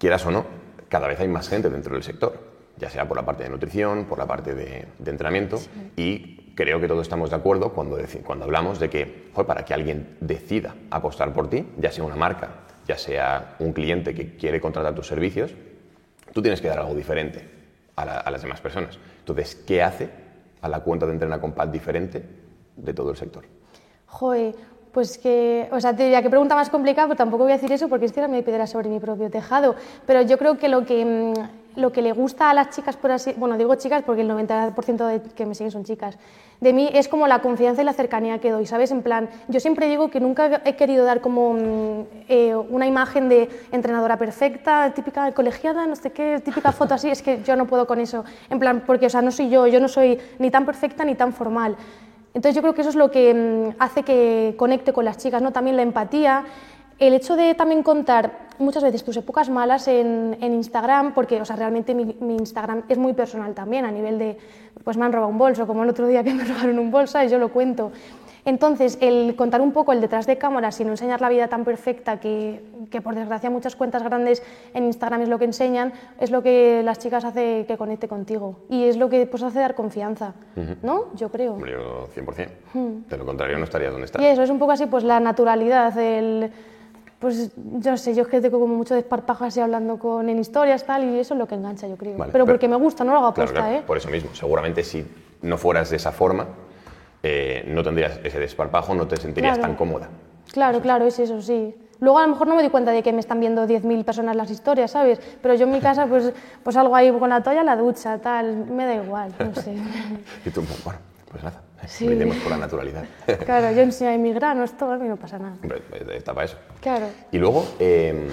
quieras 0.00 0.24
o 0.24 0.30
no, 0.30 0.46
cada 0.88 1.06
vez 1.06 1.20
hay 1.20 1.28
más 1.28 1.48
gente 1.48 1.68
dentro 1.68 1.94
del 1.94 2.02
sector, 2.02 2.32
ya 2.78 2.88
sea 2.88 3.06
por 3.06 3.16
la 3.16 3.24
parte 3.24 3.44
de 3.44 3.50
nutrición, 3.50 4.06
por 4.06 4.18
la 4.18 4.26
parte 4.26 4.54
de, 4.54 4.86
de 4.98 5.10
entrenamiento, 5.10 5.58
sí. 5.58 5.70
y 5.94 6.54
creo 6.56 6.80
que 6.80 6.88
todos 6.88 7.02
estamos 7.02 7.28
de 7.30 7.36
acuerdo 7.36 7.72
cuando, 7.74 7.98
cuando 8.24 8.46
hablamos 8.46 8.80
de 8.80 8.88
que 8.88 9.28
joder, 9.34 9.46
para 9.46 9.64
que 9.64 9.74
alguien 9.74 10.16
decida 10.20 10.74
apostar 10.90 11.32
por 11.34 11.50
ti, 11.50 11.66
ya 11.76 11.92
sea 11.92 12.02
una 12.02 12.16
marca, 12.16 12.48
ya 12.88 12.96
sea 12.96 13.56
un 13.58 13.74
cliente 13.74 14.14
que 14.14 14.36
quiere 14.36 14.58
contratar 14.58 14.94
tus 14.94 15.06
servicios, 15.06 15.54
tú 16.32 16.40
tienes 16.40 16.62
que 16.62 16.68
dar 16.68 16.78
algo 16.78 16.94
diferente 16.94 17.46
a, 17.96 18.04
la, 18.06 18.18
a 18.18 18.30
las 18.30 18.40
demás 18.40 18.60
personas. 18.60 18.98
Entonces, 19.18 19.54
¿qué 19.54 19.82
hace 19.82 20.08
a 20.62 20.68
la 20.68 20.80
cuenta 20.80 21.04
de 21.04 21.12
Entrena 21.12 21.38
con 21.40 21.52
Pat 21.52 21.70
diferente 21.70 22.24
de 22.74 22.94
todo 22.94 23.10
el 23.10 23.16
sector? 23.18 23.44
Joder, 24.06 24.54
pues 24.92 25.18
que, 25.18 25.68
o 25.70 25.80
sea, 25.80 25.94
te 25.94 26.04
diría 26.04 26.22
que 26.22 26.30
pregunta 26.30 26.54
más 26.54 26.70
complicada, 26.70 27.08
pero 27.08 27.18
tampoco 27.18 27.44
voy 27.44 27.52
a 27.52 27.56
decir 27.56 27.70
eso 27.72 27.88
porque 27.88 28.06
es 28.06 28.12
que 28.12 28.26
me 28.26 28.42
piedra 28.42 28.66
sobre 28.66 28.88
mi 28.88 28.98
propio 28.98 29.30
tejado. 29.30 29.76
Pero 30.06 30.22
yo 30.22 30.38
creo 30.38 30.58
que 30.58 30.68
lo 30.68 30.84
que, 30.84 31.32
lo 31.76 31.92
que 31.92 32.02
le 32.02 32.12
gusta 32.12 32.50
a 32.50 32.54
las 32.54 32.70
chicas, 32.70 32.96
por 32.96 33.12
así, 33.12 33.32
bueno, 33.36 33.56
digo 33.56 33.74
chicas 33.76 34.02
porque 34.04 34.22
el 34.22 34.30
90% 34.30 35.06
de 35.06 35.22
que 35.34 35.46
me 35.46 35.54
siguen 35.54 35.70
son 35.70 35.84
chicas, 35.84 36.18
de 36.60 36.72
mí 36.72 36.90
es 36.92 37.08
como 37.08 37.26
la 37.26 37.40
confianza 37.40 37.82
y 37.82 37.84
la 37.84 37.92
cercanía 37.92 38.38
que 38.38 38.50
doy, 38.50 38.66
¿sabes? 38.66 38.90
En 38.90 39.02
plan, 39.02 39.30
yo 39.48 39.60
siempre 39.60 39.88
digo 39.88 40.10
que 40.10 40.20
nunca 40.20 40.60
he 40.64 40.76
querido 40.76 41.04
dar 41.04 41.20
como 41.20 42.06
eh, 42.28 42.54
una 42.54 42.86
imagen 42.86 43.28
de 43.28 43.48
entrenadora 43.72 44.18
perfecta, 44.18 44.92
típica 44.94 45.32
colegiada, 45.32 45.86
no 45.86 45.96
sé 45.96 46.10
qué, 46.10 46.40
típica 46.44 46.72
foto 46.72 46.94
así, 46.94 47.08
es 47.08 47.22
que 47.22 47.42
yo 47.44 47.56
no 47.56 47.66
puedo 47.66 47.86
con 47.86 47.98
eso. 47.98 48.24
En 48.50 48.58
plan, 48.58 48.82
porque, 48.86 49.06
o 49.06 49.10
sea, 49.10 49.22
no 49.22 49.30
soy 49.30 49.48
yo, 49.48 49.66
yo 49.68 49.80
no 49.80 49.88
soy 49.88 50.18
ni 50.38 50.50
tan 50.50 50.66
perfecta 50.66 51.04
ni 51.04 51.14
tan 51.14 51.32
formal. 51.32 51.76
Entonces 52.34 52.54
yo 52.54 52.62
creo 52.62 52.74
que 52.74 52.82
eso 52.82 52.90
es 52.90 52.96
lo 52.96 53.10
que 53.10 53.34
mm, 53.34 53.76
hace 53.78 54.02
que 54.02 54.54
conecte 54.56 54.92
con 54.92 55.04
las 55.04 55.18
chicas, 55.18 55.42
¿no? 55.42 55.52
También 55.52 55.76
la 55.76 55.82
empatía, 55.82 56.44
el 56.98 57.14
hecho 57.14 57.34
de 57.34 57.54
también 57.54 57.82
contar 57.82 58.50
muchas 58.58 58.82
veces 58.82 59.02
tus 59.02 59.16
épocas 59.16 59.48
malas 59.48 59.88
en, 59.88 60.36
Instagram, 60.40 61.14
porque 61.14 61.40
o 61.40 61.44
sea, 61.44 61.56
realmente 61.56 61.94
mi, 61.94 62.16
mi, 62.20 62.36
Instagram 62.36 62.82
es 62.88 62.98
muy 62.98 63.14
personal 63.14 63.54
también, 63.54 63.86
a 63.86 63.90
nivel 63.90 64.18
de, 64.18 64.36
pues 64.84 64.96
me 64.96 65.06
han 65.06 65.12
robado 65.12 65.30
un 65.30 65.38
bolso, 65.38 65.66
como 65.66 65.82
el 65.82 65.88
otro 65.88 66.06
día 66.06 66.22
que 66.22 66.34
me 66.34 66.44
robaron 66.46 66.78
un 66.78 66.90
bolso, 66.90 67.22
y 67.22 67.28
yo 67.28 67.38
lo 67.38 67.48
cuento. 67.50 67.90
Entonces, 68.44 68.98
el 69.00 69.34
contar 69.36 69.60
un 69.60 69.72
poco 69.72 69.92
el 69.92 70.00
detrás 70.00 70.26
de 70.26 70.38
cámaras 70.38 70.76
sin 70.76 70.88
enseñar 70.88 71.20
la 71.20 71.28
vida 71.28 71.48
tan 71.48 71.64
perfecta 71.64 72.20
que, 72.20 72.62
que, 72.90 73.00
por 73.00 73.14
desgracia 73.14 73.50
muchas 73.50 73.76
cuentas 73.76 74.02
grandes 74.02 74.42
en 74.74 74.84
Instagram 74.84 75.22
es 75.22 75.28
lo 75.28 75.38
que 75.38 75.44
enseñan, 75.44 75.92
es 76.18 76.30
lo 76.30 76.42
que 76.42 76.82
las 76.82 76.98
chicas 76.98 77.24
hace 77.24 77.64
que 77.66 77.76
conecte 77.76 78.08
contigo 78.08 78.56
y 78.68 78.84
es 78.84 78.96
lo 78.96 79.08
que 79.08 79.26
pues, 79.26 79.42
hace 79.42 79.60
dar 79.60 79.74
confianza, 79.74 80.34
uh 80.56 80.60
-huh. 80.60 80.76
¿no? 80.82 81.06
Yo 81.14 81.30
creo. 81.30 81.58
Yo 81.66 82.08
100%. 82.14 82.48
Uh. 82.74 83.00
De 83.08 83.16
lo 83.16 83.26
contrario 83.26 83.58
no 83.58 83.64
estarías 83.64 83.92
donde 83.92 84.06
estás. 84.06 84.22
Y 84.22 84.26
eso 84.26 84.42
es 84.42 84.50
un 84.50 84.58
poco 84.58 84.72
así, 84.72 84.86
pues 84.86 85.04
la 85.04 85.20
naturalidad, 85.20 85.96
el... 85.98 86.50
Pues 87.18 87.52
yo 87.54 87.90
no 87.90 87.98
sé, 87.98 88.14
yo 88.14 88.22
es 88.22 88.28
que 88.28 88.40
tengo 88.40 88.58
como 88.58 88.74
mucho 88.74 88.94
desparpajo 88.94 89.44
así 89.44 89.60
hablando 89.60 89.98
con, 89.98 90.30
en 90.30 90.38
historias 90.38 90.86
tal 90.86 91.04
y 91.04 91.18
eso 91.18 91.34
es 91.34 91.38
lo 91.38 91.46
que 91.46 91.54
engancha, 91.54 91.86
yo 91.86 91.96
creo. 91.96 92.16
Vale, 92.16 92.32
pero, 92.32 92.46
pero, 92.46 92.54
porque 92.54 92.66
me 92.66 92.76
gusta, 92.76 93.04
no 93.04 93.12
lo 93.12 93.18
hago 93.18 93.26
aposta, 93.26 93.52
claro, 93.52 93.66
claro, 93.66 93.82
¿eh? 93.82 93.86
Por 93.86 93.98
eso 93.98 94.08
mismo, 94.08 94.30
seguramente 94.32 94.82
si 94.82 95.06
no 95.42 95.58
fueras 95.58 95.90
de 95.90 95.96
esa 95.96 96.12
forma, 96.12 96.46
eh, 97.22 97.64
no 97.66 97.82
tendrías 97.82 98.20
ese 98.24 98.38
desparpajo, 98.38 98.94
no 98.94 99.06
te 99.06 99.16
sentirías 99.16 99.58
claro. 99.58 99.68
tan 99.68 99.76
cómoda. 99.76 100.08
Claro, 100.52 100.80
claro, 100.80 101.06
es 101.06 101.18
eso, 101.18 101.40
sí. 101.40 101.74
Luego 102.00 102.18
a 102.18 102.22
lo 102.22 102.28
mejor 102.28 102.48
no 102.48 102.54
me 102.54 102.62
doy 102.62 102.70
cuenta 102.70 102.92
de 102.92 103.02
que 103.02 103.12
me 103.12 103.20
están 103.20 103.40
viendo 103.40 103.66
10.000 103.66 104.04
personas 104.04 104.34
las 104.34 104.50
historias, 104.50 104.90
¿sabes? 104.90 105.20
Pero 105.42 105.54
yo 105.54 105.66
en 105.66 105.72
mi 105.72 105.80
casa 105.82 106.06
pues, 106.06 106.32
pues 106.62 106.76
algo 106.76 106.96
ahí 106.96 107.12
con 107.12 107.28
la 107.28 107.42
toalla, 107.42 107.62
la 107.62 107.76
ducha, 107.76 108.18
tal, 108.18 108.56
me 108.66 108.86
da 108.86 108.94
igual, 108.94 109.32
no 109.38 109.54
sé. 109.54 109.74
y 110.44 110.50
tú, 110.50 110.64
bueno, 110.84 110.98
pues 111.30 111.44
nada, 111.44 111.60
sí. 111.86 112.06
brindemos 112.06 112.36
por 112.38 112.50
la 112.50 112.56
naturalidad. 112.56 113.04
claro, 113.44 113.70
yo 113.72 113.82
enseño 113.82 114.18
mis 114.18 114.34
granos, 114.34 114.72
todo, 114.72 114.92
a 114.92 114.98
mí 114.98 115.08
no 115.08 115.16
pasa 115.16 115.38
nada. 115.38 115.56
Está 116.14 116.32
para 116.32 116.46
eso. 116.46 116.56
Claro. 116.80 117.06
Y 117.30 117.38
luego, 117.38 117.66
eh, 117.78 118.28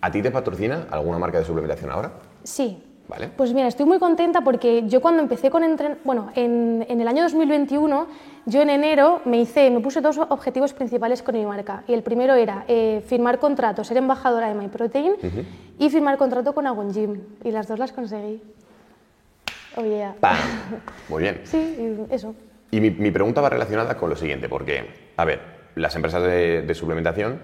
¿a 0.00 0.10
ti 0.10 0.20
te 0.20 0.30
patrocina 0.30 0.86
alguna 0.90 1.18
marca 1.18 1.38
de 1.38 1.44
suplementación 1.44 1.90
ahora? 1.90 2.12
Sí, 2.44 2.82
Vale. 3.12 3.28
Pues 3.36 3.52
mira, 3.52 3.68
estoy 3.68 3.84
muy 3.84 3.98
contenta 3.98 4.40
porque 4.40 4.84
yo 4.86 5.02
cuando 5.02 5.22
empecé 5.22 5.50
con 5.50 5.62
entren... 5.64 5.98
bueno, 6.02 6.32
en, 6.34 6.86
en, 6.88 6.98
el 6.98 7.06
año 7.06 7.22
2021, 7.24 8.06
yo 8.46 8.62
en 8.62 8.70
enero 8.70 9.20
me 9.26 9.38
hice, 9.38 9.70
me 9.70 9.80
puse 9.80 10.00
dos 10.00 10.16
objetivos 10.16 10.72
principales 10.72 11.22
con 11.22 11.34
mi 11.34 11.44
marca. 11.44 11.84
Y 11.86 11.92
el 11.92 12.02
primero 12.02 12.34
era 12.34 12.64
eh, 12.68 13.02
firmar 13.06 13.38
contrato, 13.38 13.84
ser 13.84 13.98
embajadora 13.98 14.48
de 14.48 14.54
MyProtein 14.54 15.12
uh 15.12 15.16
-huh. 15.16 15.44
y 15.78 15.90
firmar 15.90 16.16
contrato 16.16 16.54
con 16.54 16.66
Agon 16.66 16.90
Gym. 16.94 17.20
Y 17.44 17.50
las 17.50 17.68
dos 17.68 17.78
las 17.78 17.92
conseguí. 17.92 18.40
Oh 19.76 19.84
yeah. 19.84 20.14
¡Pam! 20.18 20.36
Muy 21.10 21.22
bien. 21.22 21.42
Sí, 21.44 21.76
eso. 22.10 22.34
Y 22.70 22.80
mi, 22.80 22.88
mi 22.90 23.10
pregunta 23.10 23.42
va 23.42 23.50
relacionada 23.50 23.94
con 23.98 24.08
lo 24.08 24.16
siguiente, 24.16 24.48
porque, 24.48 24.86
a 25.18 25.24
ver, 25.26 25.40
las 25.74 25.94
empresas 25.96 26.22
de, 26.22 26.62
de 26.62 26.74
suplementación, 26.74 27.40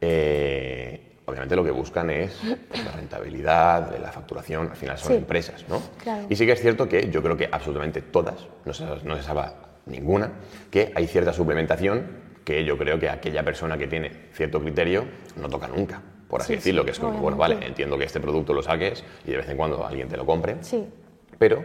eh, 0.00 1.11
obviamente 1.26 1.54
lo 1.56 1.64
que 1.64 1.70
buscan 1.70 2.10
es 2.10 2.36
pues, 2.68 2.84
la 2.84 2.92
rentabilidad, 2.92 3.96
la 4.00 4.10
facturación, 4.12 4.68
al 4.70 4.76
final 4.76 4.98
son 4.98 5.12
Sí. 5.12 5.18
empresas, 5.18 5.64
¿no? 5.68 5.80
Claro. 6.02 6.26
Y 6.28 6.36
sí 6.36 6.46
que 6.46 6.52
es 6.52 6.60
cierto 6.60 6.88
que 6.88 7.08
yo 7.10 7.22
creo 7.22 7.36
que 7.36 7.48
absolutamente 7.50 8.02
todas, 8.02 8.46
no 8.64 8.72
se, 8.74 8.84
no 9.04 9.16
se 9.16 9.22
salva 9.22 9.54
ninguna, 9.86 10.30
que 10.70 10.92
hay 10.94 11.06
cierta 11.06 11.32
suplementación 11.32 12.22
que 12.44 12.64
yo 12.64 12.76
creo 12.76 12.98
que 12.98 13.08
aquella 13.08 13.44
persona 13.44 13.78
que 13.78 13.86
tiene 13.86 14.10
cierto 14.32 14.60
criterio 14.60 15.04
no 15.36 15.48
toca 15.48 15.68
nunca, 15.68 16.02
por 16.28 16.40
así 16.40 16.54
Sí, 16.54 16.56
decirlo, 16.56 16.82
sí, 16.82 16.86
que 16.86 16.90
es 16.92 16.98
como, 16.98 17.12
bueno, 17.12 17.36
obviamente. 17.36 17.54
vale, 17.56 17.66
entiendo 17.68 17.96
que 17.98 18.04
este 18.04 18.18
producto 18.20 18.52
lo 18.52 18.62
saques 18.62 19.04
y 19.26 19.30
de 19.30 19.36
vez 19.36 19.48
en 19.48 19.56
cuando 19.56 19.86
alguien 19.86 20.08
te 20.08 20.16
lo 20.16 20.26
compre, 20.26 20.56
Sí. 20.62 20.88
pero 21.38 21.64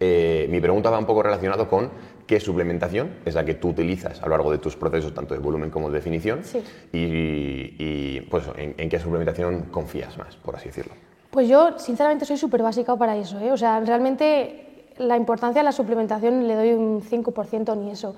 eh, 0.00 0.46
mi 0.50 0.60
pregunta 0.60 0.90
va 0.90 0.98
un 0.98 1.06
poco 1.06 1.22
relacionado 1.22 1.68
con 1.68 1.90
qué 2.26 2.40
suplementación 2.40 3.10
es 3.24 3.34
la 3.34 3.44
que 3.44 3.54
tú 3.54 3.68
utilizas 3.68 4.20
a 4.20 4.24
lo 4.26 4.30
largo 4.30 4.50
de 4.50 4.58
tus 4.58 4.76
procesos, 4.76 5.14
tanto 5.14 5.34
de 5.34 5.40
volumen 5.40 5.70
como 5.70 5.88
de 5.88 5.94
definición, 5.94 6.40
Sí. 6.44 6.58
y, 6.92 7.74
y, 7.78 8.20
pues, 8.30 8.44
en, 8.56 8.74
en 8.76 8.88
qué 8.88 8.98
suplementación 8.98 9.62
confías 9.70 10.16
más, 10.18 10.36
por 10.36 10.56
así 10.56 10.66
decirlo. 10.68 10.92
Pues 11.30 11.48
yo, 11.48 11.78
sinceramente, 11.78 12.24
soy 12.24 12.36
súper 12.36 12.62
básica 12.62 12.96
para 12.96 13.16
eso. 13.16 13.38
¿eh? 13.40 13.52
O 13.52 13.56
sea, 13.56 13.80
realmente 13.80 14.62
la 14.98 15.16
importancia 15.16 15.60
de 15.60 15.64
la 15.64 15.72
suplementación 15.72 16.48
le 16.48 16.54
doy 16.54 16.72
un 16.72 17.02
5% 17.02 17.76
ni 17.76 17.90
eso. 17.90 18.16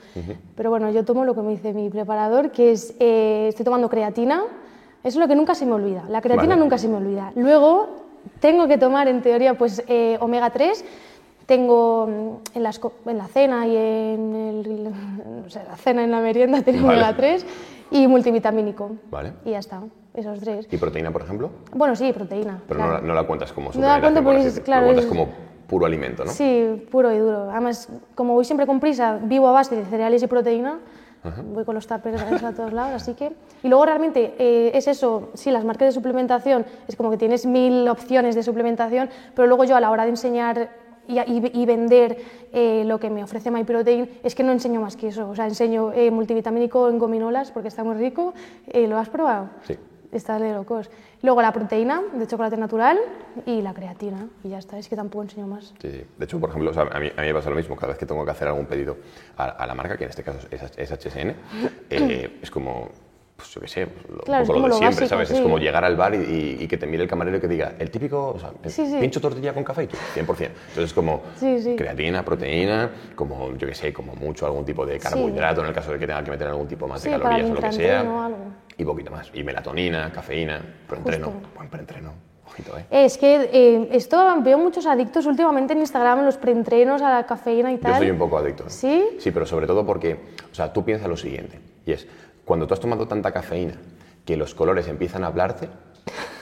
Pero 0.54 0.70
bueno, 0.70 0.90
yo 0.90 1.04
tomo 1.04 1.24
lo 1.24 1.34
que 1.34 1.40
me 1.42 1.50
dice 1.50 1.72
mi 1.72 1.90
preparador, 1.90 2.52
que 2.52 2.70
es, 2.72 2.94
eh, 3.00 3.46
estoy 3.48 3.64
tomando 3.64 3.88
creatina. 3.88 4.42
Eso 5.02 5.08
es 5.08 5.16
lo 5.16 5.26
que 5.28 5.34
nunca 5.34 5.54
se 5.56 5.66
me 5.66 5.72
olvida. 5.72 6.04
La 6.08 6.20
creatina 6.20 6.50
Vale. 6.50 6.60
nunca 6.60 6.78
se 6.78 6.86
me 6.88 6.96
olvida. 6.96 7.32
Luego, 7.34 7.88
tengo 8.40 8.68
que 8.68 8.78
tomar, 8.78 9.08
en 9.08 9.20
teoría, 9.22 9.54
pues 9.58 9.82
eh, 9.88 10.16
omega 10.20 10.50
3. 10.50 10.84
Tengo 11.48 12.06
mm, 12.06 12.56
en, 12.58 12.62
las 12.62 12.78
en 13.06 13.16
la 13.16 13.26
cena 13.26 13.66
y 13.66 13.74
en 13.74 14.34
el, 14.36 14.84
no 15.44 15.48
sé, 15.48 15.62
la 15.66 15.76
cena 15.78 16.04
en 16.04 16.10
la 16.10 16.20
merienda 16.20 16.60
tengo 16.60 16.86
Vale. 16.86 16.98
omega 16.98 17.16
3 17.16 17.46
y 17.90 18.06
multivitamínico. 18.06 18.90
Vale. 19.10 19.32
Y 19.46 19.52
ya 19.52 19.58
está, 19.60 19.80
esos 20.12 20.38
tres. 20.40 20.68
¿Y 20.70 20.76
proteína, 20.76 21.10
por 21.10 21.22
ejemplo? 21.22 21.50
Bueno, 21.74 21.96
sí, 21.96 22.12
proteína. 22.12 22.60
Pero 22.68 22.80
claro. 22.80 22.92
no, 22.96 23.00
la, 23.00 23.06
no 23.08 23.14
la 23.14 23.26
cuentas 23.26 23.50
como 23.54 23.70
No 23.72 23.80
la 23.80 23.98
cuento 23.98 24.22
porque 24.22 24.42
es- 24.42 24.60
claro, 24.60 24.84
cuentas 24.88 25.06
es- 25.06 25.10
como 25.10 25.28
puro 25.66 25.86
alimento, 25.86 26.22
¿no? 26.22 26.30
Sí, 26.32 26.86
puro 26.90 27.10
y 27.14 27.16
duro. 27.16 27.50
Además, 27.50 27.88
como 28.14 28.34
voy 28.34 28.44
siempre 28.44 28.66
con 28.66 28.78
prisa, 28.78 29.18
vivo 29.22 29.48
a 29.48 29.52
base 29.52 29.74
de 29.74 29.86
cereales 29.86 30.22
y 30.22 30.26
proteína, 30.26 30.80
voy 31.54 31.64
con 31.64 31.74
los 31.74 31.86
tuppers 31.86 32.42
a 32.42 32.52
todos 32.52 32.74
lados, 32.74 32.92
así 33.02 33.14
que... 33.14 33.32
Y 33.62 33.68
luego 33.68 33.86
realmente 33.86 34.34
eh, 34.38 34.70
es 34.74 34.86
eso, 34.86 35.30
sí, 35.32 35.50
las 35.50 35.64
marcas 35.64 35.88
de 35.88 35.92
suplementación, 35.92 36.66
es 36.86 36.94
como 36.96 37.10
que 37.10 37.16
tienes 37.16 37.44
mil 37.46 37.88
opciones 37.88 38.34
de 38.34 38.42
suplementación, 38.42 39.08
pero 39.34 39.48
luego 39.48 39.64
yo 39.64 39.76
a 39.76 39.80
la 39.80 39.90
hora 39.90 40.04
de 40.04 40.10
enseñar 40.10 40.70
y, 41.08 41.18
y- 41.18 41.50
y 41.62 41.66
vender 41.66 42.16
eh, 42.52 42.84
lo 42.86 43.00
que 43.00 43.10
me 43.10 43.24
ofrece 43.24 43.50
MyProtein, 43.50 44.08
es 44.22 44.34
que 44.34 44.42
no 44.44 44.52
enseño 44.52 44.80
más 44.80 44.96
que 44.96 45.08
eso. 45.08 45.28
O 45.30 45.34
sea, 45.34 45.46
enseño 45.46 45.92
eh, 45.92 46.10
multivitamínico 46.10 46.88
en 46.88 46.98
gominolas 46.98 47.50
porque 47.50 47.68
está 47.68 47.82
muy 47.82 47.96
rico. 47.96 48.34
Eh, 48.68 48.86
¿Lo 48.86 48.98
has 48.98 49.08
probado? 49.08 49.48
Sí. 49.66 49.76
Está 50.12 50.38
de 50.38 50.52
locos. 50.54 50.90
Luego 51.20 51.42
la 51.42 51.52
proteína 51.52 52.00
de 52.14 52.26
chocolate 52.26 52.56
natural 52.56 52.98
y 53.44 53.60
la 53.60 53.74
creatina. 53.74 54.26
Y 54.42 54.48
ya 54.50 54.58
está, 54.58 54.78
es 54.78 54.88
que 54.88 54.96
tampoco 54.96 55.22
enseño 55.24 55.46
más. 55.46 55.74
Sí, 55.82 55.90
sí. 55.90 56.04
De 56.16 56.24
hecho, 56.24 56.40
por 56.40 56.48
ejemplo, 56.48 56.70
o 56.70 56.74
sea, 56.74 56.84
a, 56.84 56.98
mí, 56.98 57.08
a 57.14 57.20
mí 57.20 57.26
me 57.26 57.34
pasa 57.34 57.50
lo 57.50 57.56
mismo. 57.56 57.76
Cada 57.76 57.88
vez 57.88 57.98
que 57.98 58.06
tengo 58.06 58.24
que 58.24 58.30
hacer 58.30 58.48
algún 58.48 58.64
pedido 58.66 58.96
a, 59.36 59.44
a 59.50 59.66
la 59.66 59.74
marca, 59.74 59.96
que 59.98 60.04
en 60.04 60.10
este 60.10 60.22
caso 60.22 60.46
es, 60.50 60.62
es 60.78 60.90
HSN, 60.92 61.34
eh, 61.90 62.38
es 62.40 62.50
como, 62.50 62.88
pues 63.38 63.50
yo 63.54 63.60
qué 63.60 63.68
sé, 63.68 63.86
pues, 63.86 64.04
lo, 64.10 64.18
Claro, 64.24 64.42
un 64.42 64.42
es 64.42 64.48
poco 64.48 64.58
lo 64.68 64.74
de 64.74 64.78
siempre, 64.80 65.00
básico, 65.04 65.08
¿sabes? 65.10 65.30
Es 65.30 65.40
como 65.40 65.58
llegar 65.58 65.84
al 65.84 65.96
bar 65.96 66.12
y, 66.12 66.18
y- 66.18 66.56
y 66.64 66.66
que 66.66 66.76
te 66.76 66.88
mire 66.88 67.04
el 67.04 67.08
camarero 67.08 67.36
y 67.36 67.40
que 67.40 67.46
diga, 67.46 67.74
el 67.78 67.88
típico, 67.88 68.30
o 68.30 68.38
sea, 68.38 68.50
Sí, 68.66 68.84
sí. 68.84 68.96
pincho 69.00 69.20
tortilla 69.20 69.54
con 69.54 69.62
café 69.62 69.84
y 69.84 69.86
tú, 69.86 69.96
100%. 70.16 70.50
Entonces, 70.70 70.92
como 70.92 71.22
creatina, 71.76 72.24
proteína, 72.24 72.90
como, 73.14 73.54
yo 73.56 73.68
qué 73.68 73.76
sé, 73.76 73.92
como 73.92 74.16
mucho 74.16 74.44
algún 74.44 74.64
tipo 74.64 74.84
de 74.84 74.98
carbohidrato, 74.98 75.60
en 75.60 75.68
el 75.68 75.72
caso 75.72 75.92
de 75.92 76.00
que 76.00 76.06
tenga 76.08 76.24
que 76.24 76.32
meter 76.32 76.48
algún 76.48 76.66
tipo 76.66 76.88
más 76.88 77.00
de 77.04 77.10
calorías 77.10 77.48
o 77.48 77.54
lo 77.54 77.60
que 77.60 77.70
sea. 77.72 77.98
intraentreno 78.00 78.18
o 78.18 78.22
algo. 78.22 78.38
Y 78.76 78.84
poquito 78.84 79.10
más. 79.12 79.30
Y 79.32 79.44
melatonina, 79.44 80.10
cafeína, 80.12 80.60
preentreno. 80.88 81.32
Buen 81.54 81.68
preentreno. 81.68 82.12
Ojito, 82.44 82.76
¿eh? 82.76 82.86
Es 82.90 83.18
que 83.18 83.50
eh, 83.52 83.88
esto 83.92 84.18
veo 84.42 84.58
muchos 84.58 84.84
adictos 84.86 85.26
últimamente 85.26 85.74
en 85.74 85.78
Instagram, 85.80 86.24
los 86.24 86.36
preentrenos 86.38 87.02
a 87.02 87.10
la 87.10 87.24
cafeína 87.26 87.72
y 87.72 87.76
tal. 87.78 87.92
Yo 87.92 87.98
soy 87.98 88.10
un 88.10 88.18
poco 88.18 88.38
adicto. 88.38 88.64
¿eh? 88.64 88.70
¿Sí? 88.70 89.04
Sí, 89.20 89.30
pero 89.30 89.46
sobre 89.46 89.66
todo 89.68 89.86
porque, 89.86 90.18
o 90.50 90.54
sea, 90.54 90.72
tú 90.72 90.84
piensas 90.84 91.08
lo 91.08 91.16
siguiente, 91.16 91.60
y 91.86 91.92
es, 91.92 92.06
cuando 92.48 92.66
tú 92.66 92.74
has 92.74 92.80
tomado 92.80 93.06
tanta 93.06 93.30
cafeína 93.30 93.74
que 94.24 94.36
los 94.36 94.54
colores 94.54 94.88
empiezan 94.88 95.22
a 95.22 95.28
hablarte, 95.28 95.68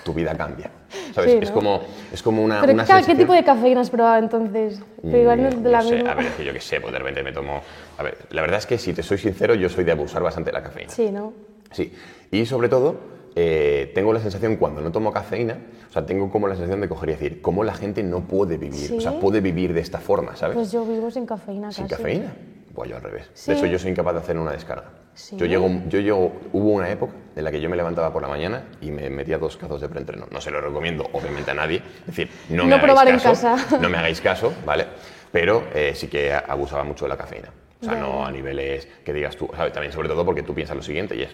tu 0.05 0.15
vida 0.15 0.37
cambia. 0.37 0.71
¿Sabes? 1.13 1.33
Sí, 1.33 1.39
es, 1.43 1.49
¿no? 1.51 1.55
como, 1.55 1.81
es 2.13 2.23
como 2.23 2.43
una, 2.45 2.61
Pero 2.61 2.73
una 2.75 2.85
¿qué, 2.85 2.87
qué 2.89 2.93
sensación- 2.95 3.19
tipo 3.19 3.33
de 3.33 3.45
cafeína 3.45 3.81
has 3.81 3.91
probado 3.91 4.19
entonces? 4.19 4.81
Pero 5.03 5.19
igual 5.19 5.43
no 5.43 5.49
es 5.49 5.63
de 5.63 5.71
la 5.71 5.79
no 5.79 5.85
sé, 5.89 5.95
misma. 5.97 6.13
a 6.13 6.15
ver, 6.15 6.27
es 6.27 6.33
que 6.35 6.45
yo 6.45 6.53
qué 6.53 6.61
sé, 6.61 6.81
pues 6.81 6.93
de 6.93 6.99
repente 7.01 7.23
me 7.25 7.33
tomo... 7.33 7.61
A 7.99 8.03
ver, 8.03 8.19
la 8.31 8.41
verdad 8.43 8.59
es 8.59 8.67
que 8.67 8.79
si 8.79 8.93
te 8.93 9.03
soy 9.03 9.19
sincero, 9.19 9.55
yo 9.55 9.69
soy 9.69 9.83
de 9.85 9.93
abusar 9.93 10.23
bastante 10.23 10.51
de 10.51 10.55
la 10.55 10.63
cafeína. 10.63 10.91
Sí, 10.91 11.11
¿no? 11.11 11.33
Sí, 11.73 11.93
y 12.31 12.47
sobre 12.47 12.69
todo 12.69 12.97
eh, 13.35 13.91
tengo 13.95 14.13
la 14.13 14.21
sensación 14.21 14.57
cuando 14.57 14.81
no 14.81 14.93
tomo 14.93 15.13
cafeína, 15.13 15.59
o 15.89 15.93
sea, 15.93 16.07
tengo 16.07 16.31
como 16.31 16.47
la 16.47 16.55
sensación 16.55 16.81
de 16.81 16.89
coger 16.89 17.09
y 17.09 17.13
decir, 17.13 17.43
¿cómo 17.43 17.65
la 17.65 17.75
gente 17.75 18.03
no 18.05 18.21
puede 18.29 18.59
vivir? 18.59 18.93
O 18.97 19.01
sea, 19.01 19.11
¿Sí? 19.13 19.19
puede 19.21 19.41
vivir 19.41 19.75
de 19.75 19.81
esta 19.81 19.99
forma, 19.99 20.37
¿sabes? 20.37 20.55
Pues 20.55 20.71
yo 20.71 20.85
vivo 20.87 21.11
sin 21.11 21.27
cafeína 21.27 21.73
Sin 21.73 21.89
casi. 21.89 22.03
cafeína. 22.03 22.33
Pues 22.75 22.91
yo 22.91 22.97
al 22.97 23.03
revés. 23.03 23.29
Sí. 23.35 23.51
De 23.51 23.57
hecho, 23.59 23.67
yo 23.67 23.79
soy 23.79 23.91
incapaz 23.91 24.15
de 24.15 24.21
hacer 24.21 24.39
una 24.39 24.53
descarga. 24.53 24.91
Sí. 25.17 25.35
Yo 25.37 25.47
llego, 25.47 25.69
yo 25.89 25.99
llego, 25.99 26.41
hubo 26.53 26.71
una 26.73 26.91
época 26.91 27.15
en 27.35 27.43
la 27.43 27.51
que 27.51 27.59
yo 27.59 27.71
me 27.71 27.77
levantaba 27.77 28.13
por 28.13 28.21
la 28.21 28.29
mañana 28.29 28.65
y 28.83 28.91
me 28.91 29.09
metía 29.09 29.39
dos 29.39 29.57
cazos 29.57 29.81
de 29.81 29.89
preentreno. 29.89 30.27
No 30.31 30.41
se 30.43 30.51
lo 30.51 30.61
recomiendo, 30.61 31.09
obviamente, 31.13 31.51
a 31.51 31.55
nadie. 31.55 31.83
Es 32.01 32.07
decir, 32.07 32.31
no 32.51 32.65
me 32.65 32.69
No 32.69 32.75
hagáis 32.77 32.83
probar 32.83 33.09
en 33.09 33.19
caso, 33.19 33.47
casa. 33.47 33.79
No 33.81 33.89
me 33.89 33.97
hagáis 33.97 34.21
caso, 34.21 34.53
¿vale? 34.67 34.87
Pero 35.33 35.65
eh, 35.75 35.93
sí 35.95 36.09
que 36.09 36.33
abusaba 36.33 36.85
mucho 36.85 37.07
de 37.07 37.09
la 37.09 37.17
cafeína. 37.17 37.49
O 37.81 37.85
sea, 37.85 37.95
no 37.95 38.25
a 38.27 38.31
niveles 38.31 38.87
que 39.05 39.13
digas 39.13 39.37
tú. 39.37 39.51
¿sabes? 39.57 39.73
También, 39.73 39.93
sobre 39.93 40.09
todo, 40.09 40.25
porque 40.25 40.43
tú 40.43 40.55
piensas 40.55 40.77
lo 40.77 40.83
siguiente 40.83 41.17
y 41.17 41.23
es. 41.23 41.31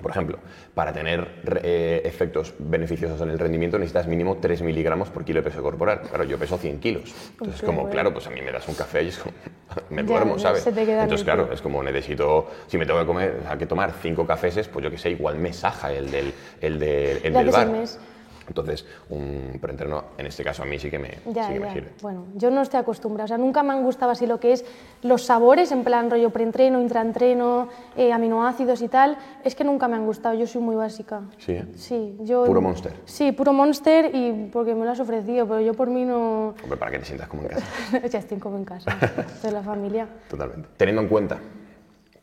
Por 0.00 0.10
ejemplo, 0.10 0.38
para 0.74 0.92
tener 0.92 1.42
eh, 1.62 2.00
efectos 2.04 2.54
beneficiosos 2.58 3.20
en 3.20 3.28
el 3.30 3.38
rendimiento 3.38 3.78
necesitas 3.78 4.06
mínimo 4.06 4.38
3 4.40 4.62
miligramos 4.62 5.10
por 5.10 5.24
kilo 5.24 5.40
de 5.42 5.50
peso 5.50 5.62
corporal. 5.62 6.00
Claro, 6.00 6.24
yo 6.24 6.38
peso 6.38 6.56
100 6.56 6.80
kilos. 6.80 7.14
Entonces, 7.32 7.60
Qué 7.60 7.66
como, 7.66 7.82
bueno. 7.82 7.92
claro, 7.92 8.12
pues 8.12 8.26
a 8.26 8.30
mí 8.30 8.40
me 8.40 8.50
das 8.50 8.66
un 8.68 8.74
café 8.74 9.02
y 9.02 9.08
es 9.08 9.18
como, 9.18 9.34
me 9.90 10.02
duermo, 10.02 10.38
¿sabes? 10.38 10.66
Entonces, 10.66 11.24
claro, 11.24 11.52
es 11.52 11.60
como 11.60 11.82
necesito, 11.82 12.48
si 12.66 12.78
me 12.78 12.86
tengo 12.86 13.00
que 13.00 13.06
comer, 13.06 13.40
o 13.44 13.46
sea, 13.46 13.58
que 13.58 13.66
tomar 13.66 13.92
cinco 14.00 14.26
cafeses, 14.26 14.66
pues 14.68 14.82
yo 14.82 14.90
que 14.90 14.98
sé, 14.98 15.10
igual 15.10 15.36
me 15.36 15.52
saja 15.52 15.92
el 15.92 16.10
del, 16.10 16.32
el 16.60 16.78
del, 16.78 17.20
el 17.22 17.32
del 17.34 17.50
bar. 17.50 17.68
mes. 17.68 18.00
Entonces, 18.48 18.84
un 19.10 19.58
preentreno, 19.60 20.04
en 20.18 20.26
este 20.26 20.42
caso 20.44 20.62
a 20.62 20.66
mí 20.66 20.78
sí 20.78 20.90
que 20.90 20.98
me, 20.98 21.18
Ya, 21.32 21.46
sí 21.46 21.52
que 21.54 21.60
me 21.60 21.66
ya. 21.66 21.72
sirve. 21.72 21.92
Bueno, 22.00 22.26
yo 22.34 22.50
no 22.50 22.62
estoy 22.62 22.80
acostumbrada. 22.80 23.24
O 23.24 23.28
sea, 23.28 23.38
nunca 23.38 23.62
me 23.62 23.72
han 23.72 23.82
gustado 23.82 24.10
así 24.12 24.26
lo 24.26 24.40
que 24.40 24.52
es 24.52 24.64
los 25.02 25.24
sabores, 25.24 25.72
en 25.72 25.84
plan 25.84 26.10
rollo 26.10 26.30
preentreno, 26.30 26.80
intraentreno, 26.80 27.68
eh, 27.96 28.12
aminoácidos 28.12 28.82
y 28.82 28.88
tal. 28.88 29.16
Es 29.44 29.54
que 29.54 29.64
nunca 29.64 29.88
me 29.88 29.96
han 29.96 30.06
gustado. 30.06 30.34
Yo 30.34 30.46
soy 30.46 30.60
muy 30.62 30.76
básica. 30.76 31.22
Sí, 31.38 31.52
¿eh? 31.52 31.66
Sí, 31.76 32.16
yo... 32.20 32.44
Puro 32.44 32.60
Monster. 32.60 32.92
Sí, 33.04 33.32
puro 33.32 33.52
Monster 33.52 34.10
y 34.14 34.50
porque 34.52 34.74
me 34.74 34.84
lo 34.84 34.90
has 34.90 35.00
ofrecido, 35.00 35.46
pero 35.46 35.60
yo 35.60 35.74
por 35.74 35.88
mí 35.88 36.04
no... 36.04 36.54
Hombre, 36.62 36.76
para 36.78 36.90
que 36.90 36.98
te 36.98 37.04
sientas 37.04 37.28
como 37.28 37.42
en 37.42 37.48
casa. 37.48 37.66
ya 38.10 38.18
estoy 38.18 38.38
como 38.38 38.56
en 38.56 38.64
casa, 38.64 38.96
de 39.42 39.52
la 39.52 39.62
familia. 39.62 40.06
Totalmente. 40.28 40.68
Teniendo 40.76 41.02
en 41.02 41.08
cuenta 41.08 41.38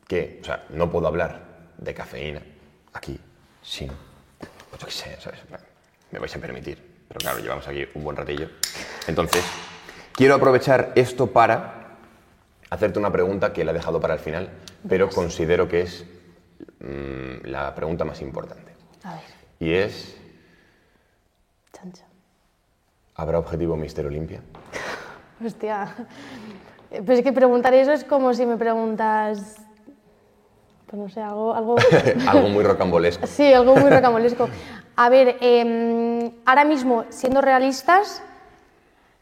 que, 0.08 0.40
o 0.42 0.46
sea, 0.46 0.64
no 0.70 0.90
puedo 0.90 1.08
hablar 1.08 1.42
de 1.78 1.94
cafeína 1.94 2.42
aquí 2.94 3.20
sin, 3.62 3.90
pues 4.70 4.82
yo 4.82 4.88
qué 4.88 4.92
sé, 4.92 5.22
¿sabes? 5.22 5.40
Me 6.12 6.20
vais 6.20 6.36
a 6.36 6.40
permitir, 6.40 7.04
pero 7.08 7.20
claro, 7.20 7.40
llevamos 7.40 7.68
aquí 7.68 7.86
un 7.94 8.04
buen 8.04 8.16
ratillo. 8.18 8.50
Entonces, 9.08 9.44
quiero 10.14 10.36
aprovechar 10.36 10.92
esto 10.96 11.28
para 11.28 11.98
hacerte 12.70 13.00
una 13.00 13.12
pregunta 13.12 13.54
que 13.54 13.64
la 13.64 13.72
he 13.72 13.74
dejado 13.74 14.00
para 14.00 14.14
el 14.16 14.20
final, 14.20 14.50
pero 14.88 15.10
considero 15.10 15.68
que 15.68 15.82
es 15.82 16.06
mm, 16.80 17.46
la 17.48 17.74
pregunta 17.76 18.06
más 18.06 18.22
importante. 18.22 18.72
A 19.04 19.14
ver, 19.14 19.24
Y 19.60 19.74
es, 19.74 20.18
chancha. 21.74 22.06
¿habrá 23.16 23.40
objetivo 23.40 23.76
Mister 23.76 24.06
Olimpia? 24.06 24.42
Hostia. 25.46 25.96
Pero 26.90 27.14
es 27.14 27.22
que 27.22 27.32
preguntar 27.32 27.74
eso 27.74 27.92
es 27.92 28.04
como 28.04 28.34
si 28.34 28.46
me 28.46 28.58
preguntas... 28.58 29.58
Pues 30.88 31.00
no 31.00 31.08
sé, 31.08 31.22
algo... 31.22 31.54
algo... 31.54 31.76
Algo 32.28 32.50
muy 32.50 32.64
rocambolesco. 32.64 33.28
Sí, 33.28 33.54
algo 33.54 33.76
muy 33.76 33.92
rocambolesco. 33.92 34.50
A 35.02 35.08
ver, 35.08 35.38
em, 35.40 36.30
ahora 36.46 36.66
mismo, 36.66 37.06
siendo 37.08 37.40
realistas, 37.40 38.22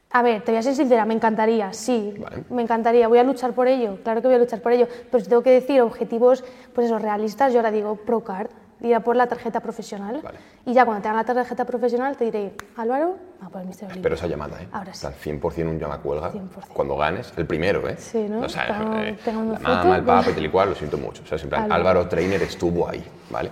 a 0.10 0.24
ver, 0.24 0.42
te 0.42 0.52
voy 0.52 0.58
a 0.58 0.64
ser 0.64 0.74
sincera, 0.74 1.06
me 1.06 1.14
encantaría, 1.14 1.72
sí, 1.72 2.16
Vale. 2.18 2.46
me 2.50 2.64
encantaría, 2.64 3.08
voy 3.08 3.20
a 3.20 3.24
luchar 3.24 3.54
por 3.54 3.68
ello, 3.68 4.00
claro 4.04 4.20
que 4.24 4.28
voy 4.28 4.38
a 4.38 4.40
luchar 4.40 4.60
por 4.60 4.72
ello, 4.72 4.88
pero 5.12 5.24
si 5.24 5.30
tengo 5.30 5.44
que 5.44 5.52
decir 5.52 5.80
objetivos, 5.82 6.44
pues 6.74 6.88
esos 6.88 7.00
realistas, 7.00 7.54
yo 7.54 7.60
ahora 7.60 7.70
digo 7.70 7.96
Procard, 7.96 8.48
ir 8.82 8.96
a 8.96 9.02
por 9.02 9.16
la 9.16 9.28
tarjeta 9.28 9.60
profesional, 9.60 10.22
Vale. 10.24 10.40
y 10.66 10.74
ya 10.74 10.84
cuando 10.84 11.04
te 11.04 11.10
hagan 11.10 11.18
la 11.28 11.32
tarjeta 11.32 11.64
profesional 11.66 12.18
te 12.18 12.26
diré, 12.26 12.54
Álvaro, 12.76 13.16
a 13.40 13.50
por 13.50 13.62
el 13.62 13.68
Mister 13.68 13.86
Olimpia. 13.86 14.02
Pero 14.02 14.16
esa 14.16 14.26
llamada, 14.26 14.60
¿eh? 14.60 14.68
Ahora 14.72 14.96
sí. 14.96 15.02
Sea, 15.02 15.12
100% 15.12 15.70
un 15.70 15.78
llamacuelga 15.78 16.32
100%. 16.32 16.50
cuando 16.74 16.98
ganes, 16.98 17.34
el 17.38 17.46
primero, 17.46 17.88
¿eh? 17.88 17.98
Sí, 18.00 18.26
¿no? 18.28 18.40
O 18.40 18.50
sea, 18.50 18.66
eh, 19.04 19.16
la 19.24 19.32
mamá, 19.32 19.96
el 19.96 20.04
papá 20.04 20.32
y 20.32 20.34
tal 20.34 20.46
y 20.46 20.50
cual, 20.50 20.70
lo 20.70 20.76
siento 20.76 20.98
mucho. 20.98 21.22
O 21.22 21.28
sea, 21.28 21.38
siempre 21.38 21.60
Álvaro. 21.60 21.76
Álvaro 21.76 22.08
Trainer 22.10 22.42
estuvo 22.42 22.90
ahí, 22.90 23.06
¿vale? 23.30 23.52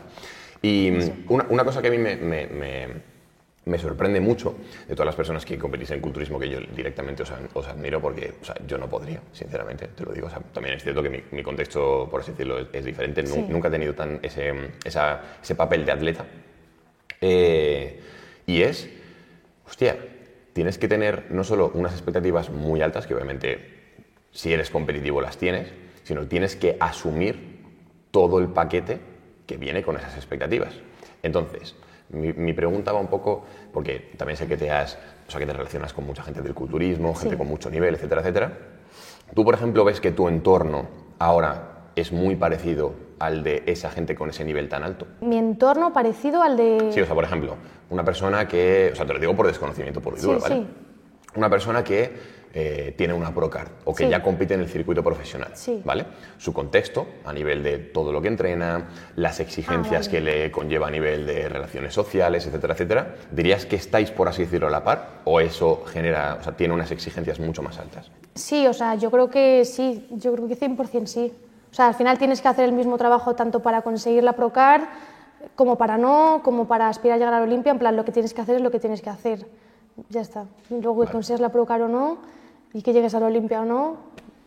Y 0.62 0.92
una, 1.28 1.46
una 1.50 1.64
cosa 1.64 1.82
que 1.82 1.90
a 1.90 1.92
mí 1.92 1.98
me, 1.98 2.16
me- 2.16 2.48
me- 2.48 3.16
me 3.66 3.80
sorprende 3.80 4.20
mucho 4.20 4.56
de 4.88 4.94
todas 4.94 5.08
las 5.08 5.16
personas 5.16 5.44
que 5.44 5.58
competís 5.58 5.90
en 5.90 6.00
culturismo 6.00 6.40
que 6.40 6.48
yo 6.48 6.60
directamente 6.76 7.24
os, 7.24 7.34
os 7.54 7.68
admiro 7.68 8.00
porque 8.00 8.34
o 8.40 8.46
sea, 8.46 8.56
yo 8.68 8.78
no 8.78 8.88
podría, 8.88 9.22
sinceramente, 9.34 9.88
te 9.88 10.04
lo 10.06 10.12
digo. 10.14 10.28
O 10.28 10.30
sea, 10.30 10.40
también 10.40 10.76
es 10.76 10.84
cierto 10.84 11.02
que 11.02 11.10
mi, 11.10 11.24
mi 11.32 11.42
contexto, 11.42 12.08
por 12.12 12.22
así 12.22 12.30
decirlo, 12.32 12.60
es, 12.60 12.68
es 12.74 12.86
diferente. 12.86 13.26
Sí. 13.26 13.44
Nunca 13.50 13.70
he 13.70 13.72
tenido 13.72 13.94
tan 13.96 14.20
ese, 14.22 14.54
esa- 14.84 15.20
ese 15.42 15.56
papel 15.56 15.84
de 15.84 15.92
atleta. 15.92 16.26
Eh, 17.22 18.00
y 18.46 18.62
es, 18.62 18.88
hostia, 19.68 19.98
tienes 20.54 20.78
que 20.78 20.88
tener 20.88 21.26
no 21.32 21.44
solo 21.44 21.72
unas 21.74 21.94
expectativas 21.94 22.50
muy 22.52 22.82
altas, 22.82 23.08
que 23.08 23.16
obviamente 23.16 23.74
si 24.32 24.54
eres 24.54 24.70
competitivo 24.70 25.22
las 25.22 25.38
tienes, 25.38 25.74
sino 26.04 26.28
tienes 26.28 26.56
que 26.56 26.78
asumir 26.80 27.64
todo 28.12 28.38
el 28.40 28.50
paquete 28.50 29.00
que 29.46 29.58
viene 29.58 29.84
con 29.84 29.98
esas 29.98 30.16
expectativas. 30.16 30.74
Entonces, 31.24 31.76
mi, 32.10 32.34
mi 32.34 32.54
pregunta 32.54 32.92
va 32.92 33.00
un 33.00 33.08
poco, 33.08 33.46
porque 33.74 34.12
también 34.18 34.38
sé 34.38 34.48
que 34.48 34.58
te 34.58 34.70
has, 34.72 34.98
o 35.28 35.32
sea, 35.32 35.40
que 35.40 35.46
te 35.46 35.54
relacionas 35.54 35.94
con 35.94 36.06
mucha 36.06 36.24
gente 36.24 36.42
del 36.42 36.54
culturismo, 36.54 37.14
gente 37.16 37.36
Sí. 37.36 37.38
con 37.38 37.48
mucho 37.48 37.70
nivel, 37.70 37.96
etcétera, 37.96 38.22
etcétera. 38.22 38.58
Tú, 39.34 39.44
por 39.44 39.54
ejemplo, 39.56 39.84
ves 39.84 40.00
que 40.02 40.12
tu 40.12 40.28
entorno 40.28 40.88
ahora 41.20 41.90
es 41.96 42.12
muy 42.12 42.36
parecido 42.36 42.94
al 43.20 43.44
de 43.44 43.64
esa 43.66 43.90
gente 43.90 44.14
con 44.16 44.30
ese 44.30 44.44
nivel 44.44 44.68
tan 44.70 44.84
alto. 44.84 45.08
Mi 45.22 45.38
entorno 45.38 45.94
parecido 45.94 46.44
al 46.44 46.58
de... 46.58 46.90
Sí, 46.92 47.00
o 47.02 47.06
sea, 47.06 47.16
por 47.16 47.24
ejemplo, 47.24 47.56
una 47.90 48.04
persona 48.04 48.48
que, 48.48 48.90
o 48.92 48.96
sea, 48.96 49.06
te 49.06 49.14
lo 49.14 49.20
digo 49.20 49.36
por 49.36 49.48
desconocimiento 49.48 50.02
puro 50.02 50.18
y 50.18 50.20
Sí, 50.20 50.26
duro, 50.28 50.40
¿vale? 50.40 50.56
sí. 50.56 50.68
Una 51.36 51.50
persona 51.50 51.84
que 51.84 52.35
eh, 52.58 52.94
tiene 52.98 53.14
una 53.14 53.34
Procard 53.34 53.68
o 53.84 53.94
que 53.94 54.06
Sí. 54.06 54.10
ya 54.10 54.24
compite 54.24 54.54
en 54.54 54.62
el 54.62 54.70
circuito 54.70 55.04
profesional, 55.04 55.52
Sí. 55.56 55.82
¿vale? 55.84 56.06
Su 56.38 56.54
contexto 56.54 57.06
a 57.26 57.34
nivel 57.34 57.62
de 57.62 57.80
todo 57.80 58.14
lo 58.14 58.22
que 58.22 58.30
entrena, 58.30 58.88
las 59.18 59.42
exigencias 59.42 60.08
Ah, 60.08 60.12
que 60.12 60.20
vale. 60.22 60.44
le 60.46 60.52
conlleva 60.52 60.88
a 60.88 60.92
nivel 60.92 61.26
de 61.28 61.50
relaciones 61.50 61.94
sociales, 61.94 62.48
etcétera, 62.48 62.74
etcétera. 62.74 63.16
¿Dirías 63.30 63.66
que 63.66 63.76
estáis, 63.76 64.10
por 64.10 64.30
así 64.30 64.44
decirlo, 64.44 64.68
a 64.68 64.72
la 64.72 64.86
par 64.86 65.20
o 65.26 65.42
eso 65.42 65.84
genera, 65.86 66.38
o 66.40 66.44
sea, 66.44 66.56
tiene 66.56 66.74
unas 66.74 66.92
exigencias 66.92 67.42
mucho 67.42 67.62
más 67.62 67.78
altas? 67.78 68.10
Sí, 68.36 68.66
o 68.68 68.74
sea, 68.74 68.96
yo 68.96 69.12
creo 69.12 69.30
que 69.30 69.66
sí, 69.66 70.08
yo 70.12 70.34
creo 70.34 70.48
que 70.48 70.56
100% 70.56 71.08
sí. 71.08 71.34
O 71.72 71.74
sea, 71.76 71.88
al 71.88 71.96
final 71.96 72.18
tienes 72.18 72.42
que 72.42 72.48
hacer 72.48 72.64
el 72.64 72.72
mismo 72.72 72.98
trabajo 72.98 73.36
tanto 73.36 73.60
para 73.62 73.82
conseguir 73.82 74.24
la 74.24 74.32
Procard 74.32 74.84
como 75.56 75.78
para 75.78 75.98
no, 75.98 76.40
como 76.42 76.68
para 76.70 76.88
aspirar 76.88 77.16
a 77.16 77.18
llegar 77.20 77.34
a 77.34 77.40
la 77.40 77.44
Olimpia, 77.46 77.74
en 77.74 77.80
plan, 77.80 77.98
lo 77.98 78.06
que 78.06 78.14
tienes 78.14 78.34
que 78.34 78.40
hacer 78.40 78.56
es 78.56 78.62
lo 78.62 78.72
que 78.72 78.80
tienes 78.80 79.02
que 79.02 79.10
hacer. 79.10 79.46
Ya 80.10 80.22
está. 80.22 80.46
Luego 80.70 81.06
que 81.06 81.12
consigas 81.12 81.42
la 81.42 81.50
Procard 81.50 81.84
o 81.84 81.88
no, 81.90 82.18
y 82.76 82.82
que 82.82 82.92
llegues 82.92 83.16
a 83.16 83.20
la 83.22 83.28
Olimpia 83.28 83.62
o 83.62 83.66
no, 83.66 83.98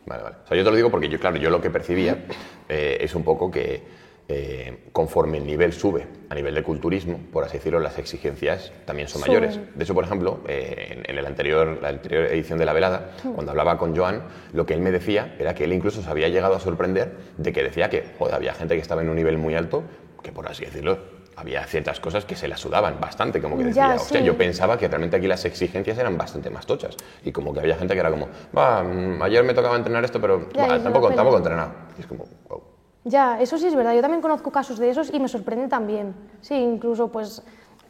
Vale, 0.06 0.22
vale. 0.22 0.36
O 0.44 0.48
sea, 0.48 0.56
yo 0.56 0.64
te 0.64 0.70
lo 0.70 0.76
digo 0.76 0.90
porque 0.90 1.08
yo, 1.08 1.18
claro, 1.20 1.36
yo 1.36 1.50
lo 1.50 1.60
que 1.60 1.68
percibía 1.70 2.24
eh, 2.68 2.96
es 3.00 3.14
un 3.14 3.24
poco 3.24 3.50
que 3.50 3.82
eh, 4.26 4.84
conforme 4.92 5.36
el 5.38 5.46
nivel 5.46 5.72
sube 5.74 6.06
a 6.30 6.34
nivel 6.34 6.54
de 6.54 6.62
culturismo, 6.62 7.20
por 7.30 7.44
así 7.44 7.58
decirlo, 7.58 7.78
las 7.78 7.98
exigencias 7.98 8.72
también 8.86 9.08
son 9.08 9.20
Suben. 9.22 9.40
mayores. 9.42 9.60
De 9.74 9.84
hecho, 9.84 9.94
por 9.94 10.04
ejemplo, 10.04 10.40
eh, 10.48 10.94
en, 11.04 11.10
en 11.10 11.18
el 11.18 11.26
anterior, 11.26 11.78
la 11.82 11.88
anterior 11.88 12.24
edición 12.26 12.58
de 12.58 12.64
La 12.64 12.72
Velada, 12.72 13.10
cuando 13.34 13.50
hablaba 13.50 13.76
con 13.76 13.94
Joan, 13.94 14.22
lo 14.54 14.64
que 14.64 14.72
él 14.74 14.80
me 14.80 14.90
decía 14.92 15.34
era 15.38 15.54
que 15.54 15.64
él 15.64 15.72
incluso 15.74 16.02
se 16.02 16.08
había 16.08 16.28
llegado 16.28 16.54
a 16.54 16.60
sorprender 16.60 17.16
de 17.36 17.52
que 17.52 17.62
decía 17.62 17.90
que 17.90 18.04
joder, 18.18 18.34
había 18.34 18.54
gente 18.54 18.74
que 18.76 18.80
estaba 18.80 19.02
en 19.02 19.10
un 19.10 19.16
nivel 19.16 19.36
muy 19.36 19.54
alto, 19.54 19.82
que 20.22 20.32
por 20.32 20.48
así 20.48 20.64
decirlo, 20.64 21.17
había 21.38 21.64
ciertas 21.64 22.00
cosas 22.00 22.24
que 22.24 22.34
se 22.36 22.48
la 22.48 22.56
sudaban 22.56 23.00
bastante, 23.00 23.40
como 23.40 23.56
que 23.56 23.64
decía, 23.64 23.94
Ya, 23.94 23.98
sí. 23.98 24.22
yo 24.22 24.36
pensaba 24.36 24.76
que 24.76 24.88
realmente 24.88 25.16
aquí 25.16 25.26
las 25.26 25.44
exigencias 25.44 25.96
eran 25.98 26.18
bastante 26.18 26.50
más 26.50 26.66
tochas. 26.66 26.96
Y 27.24 27.32
como 27.32 27.52
que 27.54 27.60
había 27.60 27.76
gente 27.76 27.94
que 27.94 28.00
era 28.00 28.10
como, 28.10 28.28
va, 28.56 28.82
mm, 28.82 29.22
ayer 29.22 29.44
me 29.44 29.54
tocaba 29.54 29.76
entrenar 29.76 30.04
esto, 30.04 30.20
pero 30.20 30.48
Ya, 30.52 30.68
se 30.78 30.80
tampoco, 30.80 31.10
tampoco 31.10 31.36
he 31.36 31.38
entrenado. 31.38 31.70
Y 31.96 32.00
es 32.00 32.06
como, 32.06 32.24
wow. 32.48 32.62
Ya, 33.04 33.40
eso 33.40 33.56
sí 33.58 33.66
es 33.66 33.74
verdad. 33.74 33.94
Yo 33.94 34.02
también 34.02 34.20
conozco 34.20 34.50
casos 34.50 34.78
de 34.78 34.90
esos 34.90 35.12
y 35.14 35.20
me 35.20 35.28
sorprende 35.28 35.68
también. 35.68 36.14
Sí, 36.40 36.54
incluso 36.54 37.08
pues, 37.08 37.42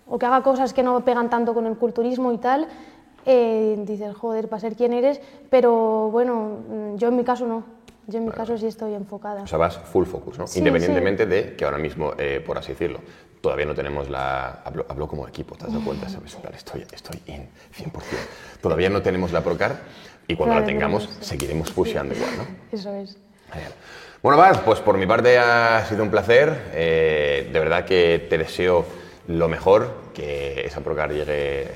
o 0.07 0.19
que 0.19 0.27
haga 0.27 0.43
cosas 0.43 0.73
que 0.73 0.83
no 0.83 1.05
pegan 1.05 1.29
tanto 1.31 1.55
con 1.55 1.67
el 1.67 1.77
culturismo 1.77 2.33
y 2.33 2.39
tal, 2.39 2.69
eh, 3.27 3.77
dices, 3.81 4.15
joder, 4.15 4.49
para 4.49 4.61
ser 4.61 4.77
quien 4.77 4.93
eres, 4.93 5.21
pero 5.51 6.11
bueno, 6.11 6.59
mm, 6.69 6.97
yo 6.97 7.09
en 7.09 7.17
mi 7.17 7.25
caso 7.25 7.47
no. 7.47 7.79
Yo 8.07 8.17
en 8.19 8.25
mi 8.25 8.31
caso 8.31 8.57
sí 8.57 8.67
estoy 8.67 8.95
enfocada. 8.95 9.43
O 9.43 9.47
sea, 9.47 9.59
vas 9.59 9.77
full 9.77 10.07
focus, 10.07 10.39
¿no? 10.39 10.47
Sí, 10.47 10.61
Independientemente 10.61 11.27
de 11.27 11.55
que 11.57 11.65
ahora 11.67 11.77
mismo, 11.77 12.13
eh, 12.17 12.43
por 12.45 12.57
así 12.57 12.73
decirlo, 12.73 13.01
todavía 13.41 13.67
no 13.67 13.75
tenemos 13.75 14.09
la... 14.09 14.63
Hablo, 14.65 14.87
hablo 14.89 15.09
como 15.09 15.27
equipo, 15.27 15.57
¿te 15.57 15.65
has 15.67 15.73
dado 15.73 15.85
cuenta? 15.85 16.09
¿Sabes? 16.09 16.37
Estoy, 16.55 16.87
estoy 16.93 17.21
in, 17.27 17.49
100%. 17.77 17.93
Todavía 18.61 18.91
no 18.91 19.03
tenemos 19.03 19.33
la 19.33 19.43
Procard 19.43 19.77
y 20.27 20.37
cuando 20.37 20.57
la 20.57 20.65
tengamos 20.65 21.09
seguiremos 21.21 21.71
pusheando 21.71 22.15
igual, 22.15 22.31
¿no? 22.37 22.47
Eso 22.71 22.95
es. 22.95 23.17
Genial. 23.53 23.73
Bueno, 24.23 24.37
Baz, 24.37 24.61
pues 24.65 24.81
por 24.81 24.99
mi 24.99 25.07
parte 25.07 25.39
ha 25.39 25.87
sido 25.89 26.03
un 26.03 26.11
placer. 26.11 26.71
Eh, 26.75 27.49
de 27.53 27.59
verdad 27.59 27.85
que 27.85 28.27
te 28.29 28.37
deseo 28.37 28.85
lo 29.29 29.49
mejor, 29.49 29.95
que 30.13 30.67
esa 30.67 30.81
Procard 30.81 31.13
llegue, 31.13 31.69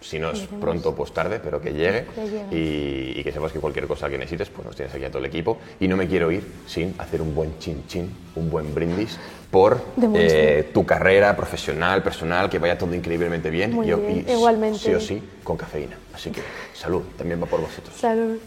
si 0.00 0.18
no 0.18 0.30
es 0.30 0.40
pronto, 0.60 0.94
pues 0.94 1.12
tarde, 1.12 1.40
pero 1.42 1.60
que 1.60 1.72
llegue. 1.72 2.06
Que. 2.50 2.56
Y, 2.56 3.20
y 3.20 3.24
que 3.24 3.32
sepas 3.32 3.52
que 3.52 3.60
cualquier 3.60 3.86
cosa 3.86 4.08
que 4.08 4.18
necesites, 4.18 4.48
pues 4.50 4.66
nos 4.66 4.76
tienes 4.76 4.94
aquí 4.94 5.04
a 5.04 5.08
todo 5.08 5.18
el 5.18 5.26
equipo. 5.26 5.58
Y 5.80 5.88
no 5.88 5.96
me 5.96 6.06
quiero 6.06 6.30
ir 6.30 6.44
sin 6.66 6.94
hacer 6.98 7.20
un 7.22 7.34
buen 7.34 7.58
chin 7.58 7.84
chin, 7.86 8.10
un 8.36 8.50
buen 8.50 8.74
brindis 8.74 9.18
por 9.50 9.80
eh, 10.14 10.70
tu 10.74 10.84
carrera 10.84 11.34
profesional, 11.36 12.02
personal, 12.02 12.50
que 12.50 12.58
vaya 12.58 12.76
todo 12.76 12.94
increíblemente 12.94 13.50
bien. 13.50 13.72
Muy 13.72 13.90
y, 13.90 13.94
bien, 13.94 14.24
y 14.28 14.32
igualmente. 14.32 14.78
sí 14.78 14.94
o 14.94 15.00
sí, 15.00 15.22
con 15.42 15.56
cafeína. 15.56 15.96
Así 16.14 16.30
que 16.30 16.42
salud, 16.74 17.02
también 17.16 17.42
va 17.42 17.46
por 17.46 17.60
vosotros. 17.60 17.94
Salud. 17.96 18.38